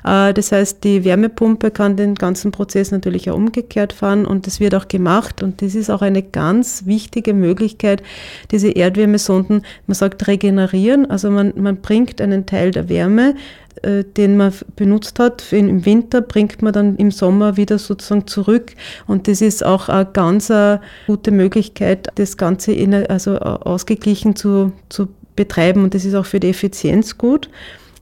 Äh, 0.04 0.34
das 0.34 0.52
heißt, 0.52 0.84
die 0.84 1.06
Wärmepumpe 1.06 1.70
kann 1.70 1.96
den 1.96 2.14
ganzen 2.16 2.52
Prozess 2.52 2.90
natürlich 2.90 3.30
auch 3.30 3.34
umgekehrt 3.34 3.94
fahren 3.94 4.26
und 4.26 4.46
das 4.46 4.60
wird 4.60 4.74
auch 4.74 4.88
gemacht. 4.88 5.42
Und 5.42 5.62
das 5.62 5.74
ist 5.74 5.88
auch 5.88 6.02
eine 6.02 6.22
ganz 6.22 6.84
wichtige 6.84 7.32
Möglichkeit, 7.32 8.02
diese 8.50 8.68
Erdwärmesonden, 8.68 9.62
man 9.86 9.94
sagt 9.94 10.26
regenerieren. 10.26 11.10
Also 11.10 11.30
man, 11.30 11.54
man 11.56 11.78
bringt 11.78 12.20
einen 12.20 12.44
Teil 12.44 12.72
der 12.72 12.90
Wärme 12.90 13.36
äh, 13.82 14.04
den 14.04 14.36
man 14.36 14.52
benutzt 14.76 15.18
hat 15.18 15.52
im 15.52 15.84
Winter, 15.86 16.20
bringt 16.20 16.62
man 16.62 16.72
dann 16.72 16.96
im 16.96 17.10
Sommer 17.10 17.56
wieder 17.56 17.78
sozusagen 17.78 18.26
zurück. 18.26 18.72
Und 19.06 19.28
das 19.28 19.40
ist 19.40 19.64
auch 19.64 19.88
eine 19.88 20.06
ganz 20.12 20.50
eine 20.50 20.80
gute 21.06 21.30
Möglichkeit, 21.30 22.08
das 22.16 22.36
Ganze 22.36 22.72
in, 22.72 22.94
also 22.94 23.38
ausgeglichen 23.38 24.36
zu, 24.42 24.72
zu 24.88 25.08
betreiben. 25.36 25.84
Und 25.84 25.94
das 25.94 26.04
ist 26.04 26.14
auch 26.14 26.26
für 26.26 26.40
die 26.40 26.50
Effizienz 26.50 27.16
gut. 27.16 27.48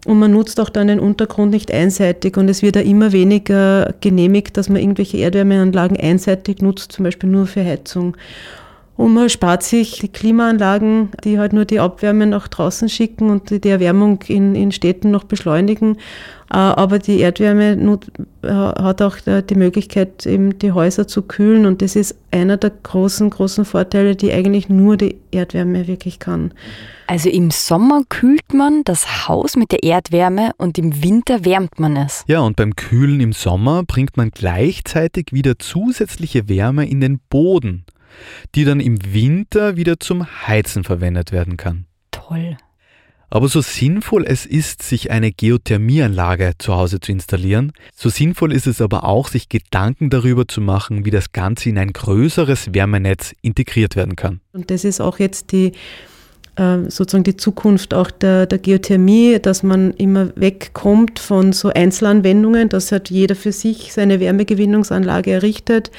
Und 0.07 0.19
man 0.19 0.33
nutzt 0.33 0.59
auch 0.61 0.71
dann 0.71 0.89
den 0.89 0.99
Untergrund 0.99 1.51
nicht 1.51 1.71
einseitig 1.71 2.39
und 2.39 2.49
es 2.49 2.63
wird 2.63 2.77
ja 2.77 2.81
immer 2.83 3.13
weniger 3.13 3.95
genehmigt, 4.01 4.57
dass 4.57 4.71
man 4.71 4.81
irgendwelche 4.81 5.19
Erdwärmeanlagen 5.19 5.99
einseitig 5.99 6.63
nutzt, 6.63 6.93
zum 6.93 7.05
Beispiel 7.05 7.29
nur 7.29 7.47
für 7.47 7.63
Heizung. 7.63 8.17
Und 8.97 9.13
man 9.13 9.29
spart 9.29 9.63
sich 9.63 9.99
die 9.99 10.09
Klimaanlagen, 10.09 11.11
die 11.23 11.39
halt 11.39 11.53
nur 11.53 11.67
die 11.67 11.81
Abwärme 11.81 12.27
nach 12.27 12.49
draußen 12.49 12.89
schicken 12.89 13.29
und 13.29 13.51
die 13.65 13.69
Erwärmung 13.69 14.21
in, 14.27 14.55
in 14.55 14.73
Städten 14.73 15.11
noch 15.11 15.25
beschleunigen. 15.25 15.99
Äh, 16.53 16.57
aber 16.57 16.99
die 16.99 17.21
Erdwärme 17.21 17.99
äh, 18.43 18.49
hat 18.49 19.03
auch 19.03 19.17
äh, 19.27 19.43
die 19.43 19.55
Möglichkeit, 19.55 20.27
eben 20.27 20.59
die 20.59 20.73
Häuser 20.73 21.07
zu 21.07 21.23
kühlen. 21.23 21.67
Und 21.67 21.83
das 21.83 21.97
ist 21.97 22.17
einer 22.31 22.57
der 22.57 22.71
großen, 22.71 23.31
großen 23.31 23.65
Vorteile, 23.65 24.17
die 24.17 24.33
eigentlich 24.33 24.69
nur 24.69 24.97
die 24.97 25.17
Erdwärme 25.31 25.87
wirklich 25.87 26.19
kann. 26.19 26.53
Also 27.07 27.29
im 27.29 27.51
Sommer 27.51 28.03
kühlt 28.09 28.53
man 28.53 28.83
das 28.85 29.29
Haus 29.29 29.57
mit 29.57 29.73
der 29.73 29.83
Erdwärme 29.83 30.53
und 30.59 30.79
im 30.79 31.03
Winter 31.03 31.45
wärmt 31.45 31.81
man 31.81 31.97
es. 31.97 32.25
Ja, 32.29 32.41
und 32.41 32.57
beim 32.57 32.77
Kühlen 32.77 33.21
im 33.21 33.33
Sommer 33.33 33.83
bringt 33.83 34.17
man 34.17 34.31
gleichzeitig 34.31 35.33
wieder 35.33 35.59
zusätzliche 35.59 36.49
Wärme 36.49 36.89
in 36.89 37.01
den 37.01 37.19
Boden 37.31 37.85
die 38.55 38.65
dann 38.65 38.81
im 38.81 38.99
Winter 39.13 39.77
wieder 39.77 40.01
zum 40.01 40.27
Heizen 40.47 40.85
verwendet 40.85 41.33
werden 41.33 41.57
kann. 41.57 41.87
Toll. 42.11 42.57
Aber 43.33 43.49
so 43.49 43.61
sinnvoll 43.61 44.25
es 44.27 44.45
ist, 44.45 44.83
sich 44.83 45.13
eine 45.13 45.31
Geothermieanlage 45.31 46.55
zu 46.59 46.75
Hause 46.75 46.99
zu 46.99 47.13
installieren, 47.13 47.73
so 47.95 48.09
sinnvoll 48.09 48.53
ist 48.53 48.67
es 48.67 48.81
aber 48.81 49.05
auch, 49.05 49.29
sich 49.29 49.49
Gedanken 49.49 50.11
darüber 50.11 50.49
zu 50.49 50.61
machen, 50.61 51.05
wie 51.05 51.13
das 51.13 51.31
Ganze 51.31 51.69
in 51.69 51.79
ein 51.79 51.93
größeres 51.93 52.75
Wärmenetz 52.75 53.33
integriert 53.41 53.95
werden 53.95 54.17
kann. 54.17 54.41
Und 54.53 54.73
das 54.73 54.85
ist 54.85 55.01
auch 55.01 55.21
jetzt 55.21 55.53
die 55.53 55.73
sozusagen 56.89 57.25
die 57.25 57.37
Zukunft 57.37 57.95
auch 57.95 58.11
der, 58.11 58.47
der 58.47 58.59
Geothermie, 58.59 59.39
dass 59.41 59.63
man 59.63 59.93
immer 59.93 60.29
wegkommt 60.37 61.19
von 61.19 61.53
so 61.53 61.69
Einzelanwendungen, 61.69 62.69
dass 62.69 62.93
halt 62.93 63.09
jeder 63.09 63.35
für 63.35 63.53
sich 63.53 63.93
seine 63.93 64.21
Wärmegewinnungsanlage 64.21 65.31
errichtet, 65.31 65.91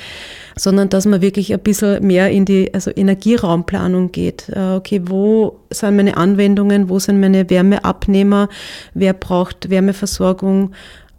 sondern 0.56 0.90
dass 0.90 1.06
man 1.06 1.22
wirklich 1.22 1.54
ein 1.54 1.60
bisschen 1.60 2.06
mehr 2.06 2.30
in 2.30 2.46
die 2.46 2.74
also 2.74 2.92
Energieraumplanung 2.92 4.12
geht. 4.12 4.50
Äh, 4.50 4.76
okay, 4.76 5.02
wo 5.06 5.60
sind 5.72 5.96
meine 5.96 6.18
Anwendungen, 6.18 6.90
wo 6.90 7.00
sind 7.00 7.20
meine 7.20 7.50
Wärmeabnehmer, 7.50 8.48
wer 8.94 9.14
braucht 9.14 9.70
Wärmeversorgung 9.70 10.74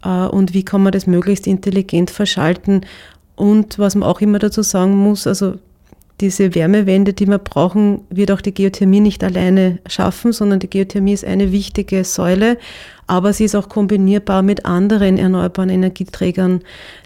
äh, 0.05 0.25
und 0.27 0.53
wie 0.53 0.63
kann 0.63 0.83
man 0.83 0.93
das 0.93 1.07
möglichst 1.07 1.47
intelligent 1.47 2.11
verschalten. 2.11 2.85
Und 3.35 3.79
was 3.79 3.95
man 3.95 4.07
auch 4.07 4.21
immer 4.21 4.39
dazu 4.39 4.61
sagen 4.61 4.95
muss, 4.95 5.27
also 5.27 5.55
diese 6.21 6.55
Wärmewende, 6.55 7.13
die 7.13 7.27
wir 7.27 7.39
brauchen, 7.39 8.01
wird 8.09 8.31
auch 8.31 8.41
die 8.41 8.53
Geothermie 8.53 8.99
nicht 8.99 9.23
alleine 9.23 9.79
schaffen, 9.87 10.31
sondern 10.31 10.59
die 10.59 10.69
Geothermie 10.69 11.13
ist 11.13 11.25
eine 11.25 11.51
wichtige 11.51 12.03
Säule, 12.03 12.57
aber 13.13 13.31
sie 13.31 13.43
ist 13.43 13.53
auch 13.53 13.69
kombinierbar 13.69 14.41
mit 14.41 14.65
anderen 14.65 15.19
erneuerbaren 15.19 15.69
Energieträgern. 15.69 16.61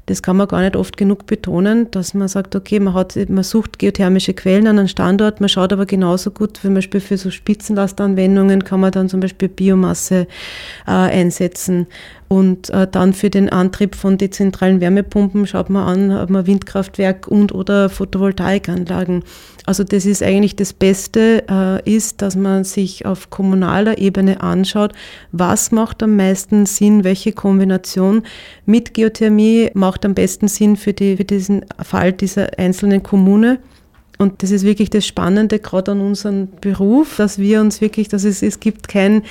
Das 0.05 0.23
kann 0.23 0.37
man 0.37 0.47
gar 0.47 0.61
nicht 0.61 0.77
oft 0.77 0.95
genug 0.95 1.25
betonen, 1.25 1.91
dass 1.91 2.13
man 2.13 2.29
sagt, 2.29 2.55
okay, 2.55 2.79
man, 2.79 2.93
hat, 2.93 3.17
man 3.27 3.43
sucht 3.43 3.77
geothermische 3.77 4.33
Quellen 4.33 4.67
an 4.67 4.79
einem 4.79 4.87
Standort, 4.87 5.41
man 5.41 5.49
schaut 5.49 5.73
aber 5.73 5.85
genauso 5.85 6.31
gut, 6.31 6.55
zum 6.55 6.75
Beispiel 6.75 7.01
für 7.01 7.17
so 7.17 7.29
Spitzenlastanwendungen 7.29 8.63
kann 8.63 8.79
man 8.79 8.93
dann 8.93 9.09
zum 9.09 9.19
Beispiel 9.19 9.49
Biomasse 9.49 10.27
äh, 10.87 10.91
einsetzen. 10.91 11.87
Und 12.29 12.69
äh, 12.69 12.87
dann 12.89 13.11
für 13.11 13.29
den 13.29 13.49
Antrieb 13.49 13.95
von 13.95 14.17
dezentralen 14.17 14.79
Wärmepumpen 14.79 15.45
schaut 15.45 15.69
man 15.69 15.87
an, 15.87 16.17
ob 16.17 16.29
man 16.29 16.47
Windkraftwerk 16.47 17.27
und 17.27 17.53
oder 17.53 17.89
Photovoltaikanlagen. 17.89 19.23
Also 19.65 19.83
das 19.83 20.05
ist 20.05 20.23
eigentlich 20.23 20.55
das 20.55 20.71
Beste, 20.71 21.43
äh, 21.49 21.89
ist, 21.89 22.21
dass 22.21 22.37
man 22.37 22.63
sich 22.63 23.05
auf 23.05 23.29
kommunaler 23.29 23.97
Ebene 23.97 24.39
anschaut, 24.39 24.93
was 25.33 25.71
macht 25.71 25.96
am 26.03 26.15
meisten 26.15 26.65
Sinn, 26.65 27.03
welche 27.03 27.31
Kombination 27.31 28.23
mit 28.65 28.93
Geothermie 28.93 29.71
macht 29.73 30.05
am 30.05 30.13
besten 30.13 30.47
Sinn 30.47 30.75
für, 30.75 30.93
die, 30.93 31.17
für 31.17 31.25
diesen 31.25 31.65
Fall 31.81 32.13
dieser 32.13 32.57
einzelnen 32.57 33.03
Kommune. 33.03 33.59
Und 34.17 34.41
das 34.41 34.51
ist 34.51 34.63
wirklich 34.63 34.89
das 34.89 35.05
Spannende, 35.05 35.59
gerade 35.59 35.91
an 35.91 36.01
unserem 36.01 36.49
Beruf, 36.59 37.17
dass 37.17 37.37
wir 37.37 37.61
uns 37.61 37.81
wirklich, 37.81 38.07
dass 38.07 38.23
es, 38.23 38.41
es 38.41 38.59
gibt 38.59 38.87
kein 38.87 39.21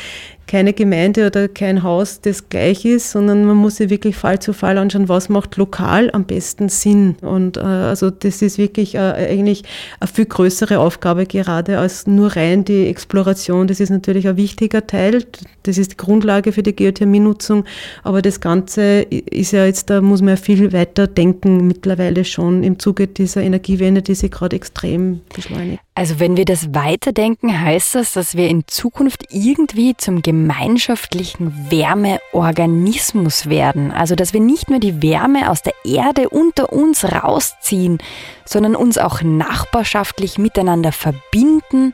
keine 0.47 0.73
Gemeinde 0.73 1.27
oder 1.27 1.49
kein 1.49 1.83
Haus, 1.83 2.21
das 2.21 2.49
gleich 2.49 2.85
ist, 2.85 3.11
sondern 3.11 3.45
man 3.45 3.57
muss 3.57 3.77
sich 3.77 3.91
wirklich 3.91 4.17
Fall 4.17 4.39
zu 4.39 4.53
Fall 4.53 4.79
anschauen, 4.79 5.09
was 5.09 5.29
macht 5.29 5.57
lokal 5.57 6.11
am 6.13 6.25
besten 6.25 6.69
Sinn. 6.69 7.17
Und 7.21 7.57
äh, 7.57 7.61
also 7.61 8.11
das 8.11 8.43
ist 8.43 8.57
wirklich 8.57 8.95
äh, 8.95 8.99
eigentlich 8.99 9.65
eine 9.99 10.09
viel 10.09 10.27
größere 10.27 10.79
Aufgabe 10.79 11.27
gerade 11.27 11.79
als 11.79 12.07
nur 12.07 12.37
rein 12.37 12.65
die 12.65 12.87
Exploration. 12.87 13.67
Das 13.67 13.81
ist 13.81 13.91
natürlich 13.91 14.29
ein 14.29 14.37
wichtiger 14.37 14.87
Teil. 14.87 15.25
Das 15.65 15.79
ist 15.79 15.93
die 15.93 15.97
Grundlage 15.97 16.53
für 16.53 16.63
die 16.63 16.77
Geothermienutzung. 16.77 17.65
Aber 18.05 18.23
das 18.23 18.41
Ganze 18.41 19.03
ist 19.03 19.53
ja 19.53 19.67
jetzt, 19.67 19.91
da 19.91 20.01
muss 20.01 20.21
man 20.21 20.31
ja 20.31 20.37
viel 20.37 20.73
weiter 20.73 21.09
denken 21.09 21.67
mittlerweile 21.67 22.25
schon 22.25 22.63
im 22.63 22.79
Zuge 22.79 23.09
dieser 23.09 23.43
Energiewende, 23.43 24.03
die 24.03 24.15
sich 24.15 24.31
gerade 24.31 24.55
extrem 24.55 25.21
beschleunigt. 25.35 25.86
Also 25.97 26.21
wenn 26.21 26.37
wir 26.37 26.45
das 26.45 26.75
weiterdenken, 26.75 27.59
heißt 27.59 27.95
das, 27.95 28.13
dass 28.13 28.37
wir 28.37 28.49
in 28.49 28.69
Zukunft 28.69 29.25
irgendwie 29.31 29.97
zum 29.97 30.21
gemeinschaftlichen 30.21 31.71
Wärmeorganismus 31.71 33.49
werden. 33.49 33.93
Also 33.93 34.15
dass 34.15 34.35
wir 34.35 34.41
nicht 34.41 34.69
nur 34.69 34.79
die 34.79 35.01
Wärme 35.01 35.51
aus 35.51 35.63
der 35.63 35.73
Erde 35.87 36.29
unter 36.29 36.71
uns 36.71 37.03
rausziehen, 37.03 37.97
sondern 38.45 38.77
uns 38.77 38.99
auch 38.99 39.23
nachbarschaftlich 39.23 40.37
miteinander 40.37 40.93
verbinden 40.93 41.93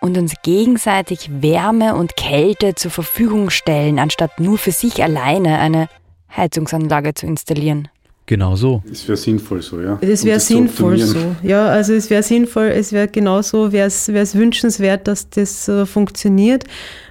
und 0.00 0.18
uns 0.18 0.34
gegenseitig 0.42 1.30
Wärme 1.40 1.94
und 1.94 2.16
Kälte 2.16 2.74
zur 2.74 2.90
Verfügung 2.90 3.50
stellen, 3.50 4.00
anstatt 4.00 4.40
nur 4.40 4.58
für 4.58 4.72
sich 4.72 5.00
alleine 5.00 5.60
eine 5.60 5.88
Heizungsanlage 6.36 7.14
zu 7.14 7.26
installieren. 7.26 7.86
Genau 8.28 8.56
so. 8.56 8.82
Es 8.92 9.08
wäre 9.08 9.16
sinnvoll 9.16 9.62
so, 9.62 9.80
ja. 9.80 9.96
Es 10.02 10.22
wäre 10.22 10.38
sinnvoll 10.38 10.98
so. 10.98 11.34
Ja, 11.42 11.68
also 11.68 11.94
es 11.94 12.10
wäre 12.10 12.22
sinnvoll, 12.22 12.66
es 12.66 12.92
wäre 12.92 13.08
genauso, 13.08 13.72
wäre 13.72 13.86
es 13.86 14.34
wünschenswert, 14.34 15.08
dass 15.08 15.30
das 15.30 15.66
äh, 15.66 15.86
funktioniert. 15.86 16.64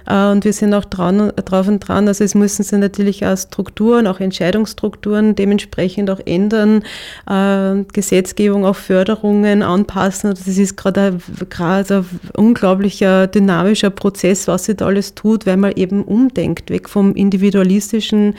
Äh, 0.08 0.30
und 0.30 0.44
wir 0.44 0.52
sind 0.52 0.74
auch 0.74 0.84
dran, 0.84 1.32
drauf 1.44 1.68
und 1.68 1.80
dran. 1.80 2.08
Also 2.08 2.24
es 2.24 2.34
müssen 2.34 2.62
sich 2.62 2.78
natürlich 2.78 3.24
auch 3.26 3.36
Strukturen, 3.36 4.06
auch 4.06 4.20
Entscheidungsstrukturen 4.20 5.34
dementsprechend 5.34 6.10
auch 6.10 6.20
ändern, 6.24 6.82
äh, 7.28 7.84
Gesetzgebung, 7.92 8.64
auch 8.64 8.76
Förderungen 8.76 9.62
anpassen. 9.62 10.30
Das 10.30 10.46
ist 10.46 10.76
gerade 10.76 11.18
ein 11.58 12.04
unglaublicher 12.36 13.26
dynamischer 13.26 13.90
Prozess, 13.90 14.48
was 14.48 14.64
sich 14.64 14.76
da 14.76 14.86
alles 14.86 15.14
tut, 15.14 15.46
weil 15.46 15.56
man 15.56 15.72
eben 15.72 16.04
umdenkt, 16.04 16.70
weg 16.70 16.88
vom 16.88 17.14
individualistischen 17.14 18.34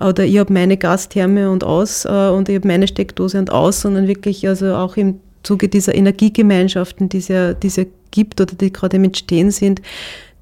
oder 0.00 0.24
ich 0.24 0.38
habe 0.38 0.52
meine 0.52 0.76
Gastherme 0.76 1.50
und 1.50 1.64
aus 1.64 2.04
und 2.06 2.48
ich 2.48 2.56
habe 2.56 2.68
meine 2.68 2.88
Steckdose 2.88 3.38
und 3.38 3.50
aus, 3.50 3.82
sondern 3.82 4.08
wirklich 4.08 4.46
also 4.48 4.74
auch 4.74 4.96
im 4.96 5.20
Zuge 5.42 5.68
dieser 5.68 5.94
Energiegemeinschaften, 5.94 7.08
die 7.08 7.18
es 7.18 7.28
ja 7.28 7.54
die 7.54 7.66
es 7.68 7.76
ja 7.76 7.84
gibt 8.10 8.40
oder 8.40 8.54
die 8.54 8.72
gerade 8.72 8.96
im 8.96 9.04
Entstehen 9.04 9.50
sind, 9.50 9.80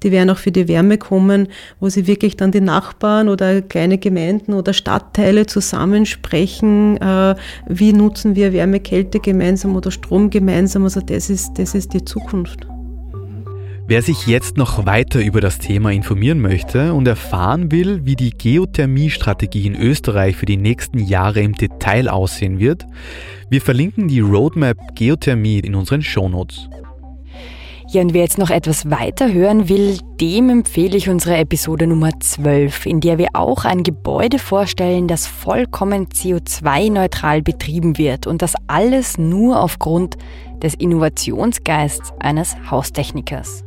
die 0.03 0.11
werden 0.11 0.29
auch 0.29 0.37
für 0.37 0.51
die 0.51 0.67
Wärme 0.67 0.97
kommen, 0.97 1.47
wo 1.79 1.89
sie 1.89 2.07
wirklich 2.07 2.37
dann 2.37 2.51
die 2.51 2.61
Nachbarn 2.61 3.29
oder 3.29 3.61
kleine 3.61 3.97
Gemeinden 3.97 4.53
oder 4.53 4.73
Stadtteile 4.73 5.45
zusammensprechen, 5.45 6.97
äh, 6.97 7.35
wie 7.67 7.93
nutzen 7.93 8.35
wir 8.35 8.53
Wärme, 8.53 8.79
Kälte 8.79 9.19
gemeinsam 9.19 9.75
oder 9.75 9.91
Strom 9.91 10.29
gemeinsam. 10.29 10.83
Also 10.83 11.01
das 11.01 11.29
ist, 11.29 11.53
das 11.57 11.75
ist 11.75 11.93
die 11.93 12.03
Zukunft. 12.03 12.67
Wer 13.87 14.01
sich 14.01 14.25
jetzt 14.25 14.55
noch 14.55 14.85
weiter 14.85 15.21
über 15.21 15.41
das 15.41 15.57
Thema 15.57 15.91
informieren 15.91 16.39
möchte 16.39 16.93
und 16.93 17.07
erfahren 17.09 17.73
will, 17.73 18.05
wie 18.05 18.15
die 18.15 18.29
Geothermie-Strategie 18.29 19.67
in 19.67 19.75
Österreich 19.75 20.37
für 20.37 20.45
die 20.45 20.55
nächsten 20.55 20.99
Jahre 20.99 21.41
im 21.41 21.55
Detail 21.55 22.07
aussehen 22.07 22.57
wird, 22.57 22.85
wir 23.49 23.59
verlinken 23.59 24.07
die 24.07 24.21
Roadmap 24.21 24.77
Geothermie 24.95 25.59
in 25.59 25.75
unseren 25.75 26.01
Shownotes. 26.01 26.69
Ja, 27.91 28.01
und 28.01 28.13
wer 28.13 28.21
jetzt 28.21 28.37
noch 28.37 28.51
etwas 28.51 28.89
weiter 28.89 29.33
hören 29.33 29.67
will, 29.67 29.97
dem 30.21 30.49
empfehle 30.49 30.95
ich 30.95 31.09
unsere 31.09 31.35
Episode 31.35 31.87
Nummer 31.87 32.11
12, 32.17 32.85
in 32.85 33.01
der 33.01 33.17
wir 33.17 33.27
auch 33.33 33.65
ein 33.65 33.83
Gebäude 33.83 34.39
vorstellen, 34.39 35.09
das 35.09 35.27
vollkommen 35.27 36.07
CO2-neutral 36.07 37.41
betrieben 37.41 37.97
wird 37.97 38.27
und 38.27 38.41
das 38.41 38.53
alles 38.67 39.17
nur 39.17 39.59
aufgrund 39.61 40.15
des 40.63 40.73
Innovationsgeists 40.75 42.13
eines 42.17 42.55
Haustechnikers. 42.71 43.65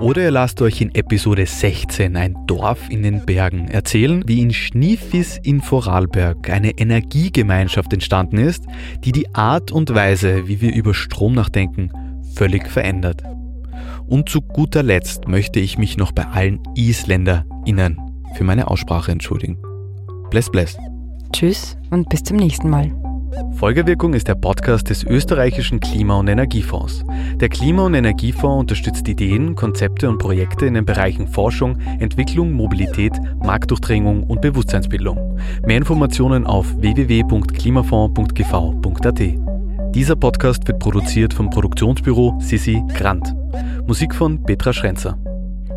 Oder 0.00 0.22
ihr 0.22 0.30
lasst 0.32 0.60
euch 0.60 0.80
in 0.80 0.92
Episode 0.96 1.46
16 1.46 2.16
ein 2.16 2.36
Dorf 2.48 2.90
in 2.90 3.04
den 3.04 3.24
Bergen 3.24 3.68
erzählen, 3.68 4.24
wie 4.26 4.40
in 4.40 4.52
Schniefis 4.52 5.38
in 5.44 5.60
Vorarlberg 5.60 6.50
eine 6.50 6.72
Energiegemeinschaft 6.72 7.92
entstanden 7.92 8.38
ist, 8.38 8.64
die 9.04 9.12
die 9.12 9.32
Art 9.36 9.70
und 9.70 9.94
Weise, 9.94 10.48
wie 10.48 10.60
wir 10.60 10.74
über 10.74 10.94
Strom 10.94 11.34
nachdenken, 11.34 11.92
völlig 12.36 12.68
verändert. 12.68 13.22
Und 14.06 14.28
zu 14.28 14.40
guter 14.40 14.82
Letzt 14.82 15.26
möchte 15.26 15.60
ich 15.60 15.78
mich 15.78 15.96
noch 15.96 16.12
bei 16.12 16.26
allen 16.26 16.60
IsländerInnen 16.76 17.98
für 18.34 18.44
meine 18.44 18.68
Aussprache 18.68 19.10
entschuldigen. 19.10 19.58
Bless, 20.30 20.50
bless. 20.50 20.76
Tschüss 21.32 21.76
und 21.90 22.08
bis 22.08 22.22
zum 22.22 22.36
nächsten 22.36 22.70
Mal. 22.70 22.92
Folgewirkung 23.56 24.14
ist 24.14 24.28
der 24.28 24.34
Podcast 24.34 24.90
des 24.90 25.04
österreichischen 25.04 25.80
Klima- 25.80 26.18
und 26.18 26.28
Energiefonds. 26.28 27.04
Der 27.34 27.48
Klima- 27.48 27.86
und 27.86 27.94
Energiefonds 27.94 28.60
unterstützt 28.60 29.08
Ideen, 29.08 29.54
Konzepte 29.54 30.08
und 30.08 30.18
Projekte 30.18 30.66
in 30.66 30.74
den 30.74 30.84
Bereichen 30.84 31.26
Forschung, 31.26 31.78
Entwicklung, 31.98 32.52
Mobilität, 32.52 33.12
Marktdurchdringung 33.42 34.24
und 34.24 34.40
Bewusstseinsbildung. 34.40 35.38
Mehr 35.66 35.78
Informationen 35.78 36.46
auf 36.46 36.66
www.klimafonds.gv.at. 36.80 39.65
Dieser 39.96 40.14
Podcast 40.14 40.68
wird 40.68 40.78
produziert 40.78 41.32
vom 41.32 41.48
Produktionsbüro 41.48 42.38
Sissi 42.38 42.82
Grant. 42.92 43.34
Musik 43.86 44.14
von 44.14 44.42
Petra 44.42 44.74
Schrenzer. 44.74 45.18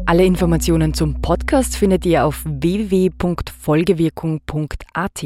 Alle 0.06 0.26
Informationen 0.26 0.94
zum 0.94 1.22
Podcast 1.22 1.78
findet 1.78 2.06
ihr 2.06 2.26
auf 2.26 2.44
www.folgewirkung.at. 2.44 5.26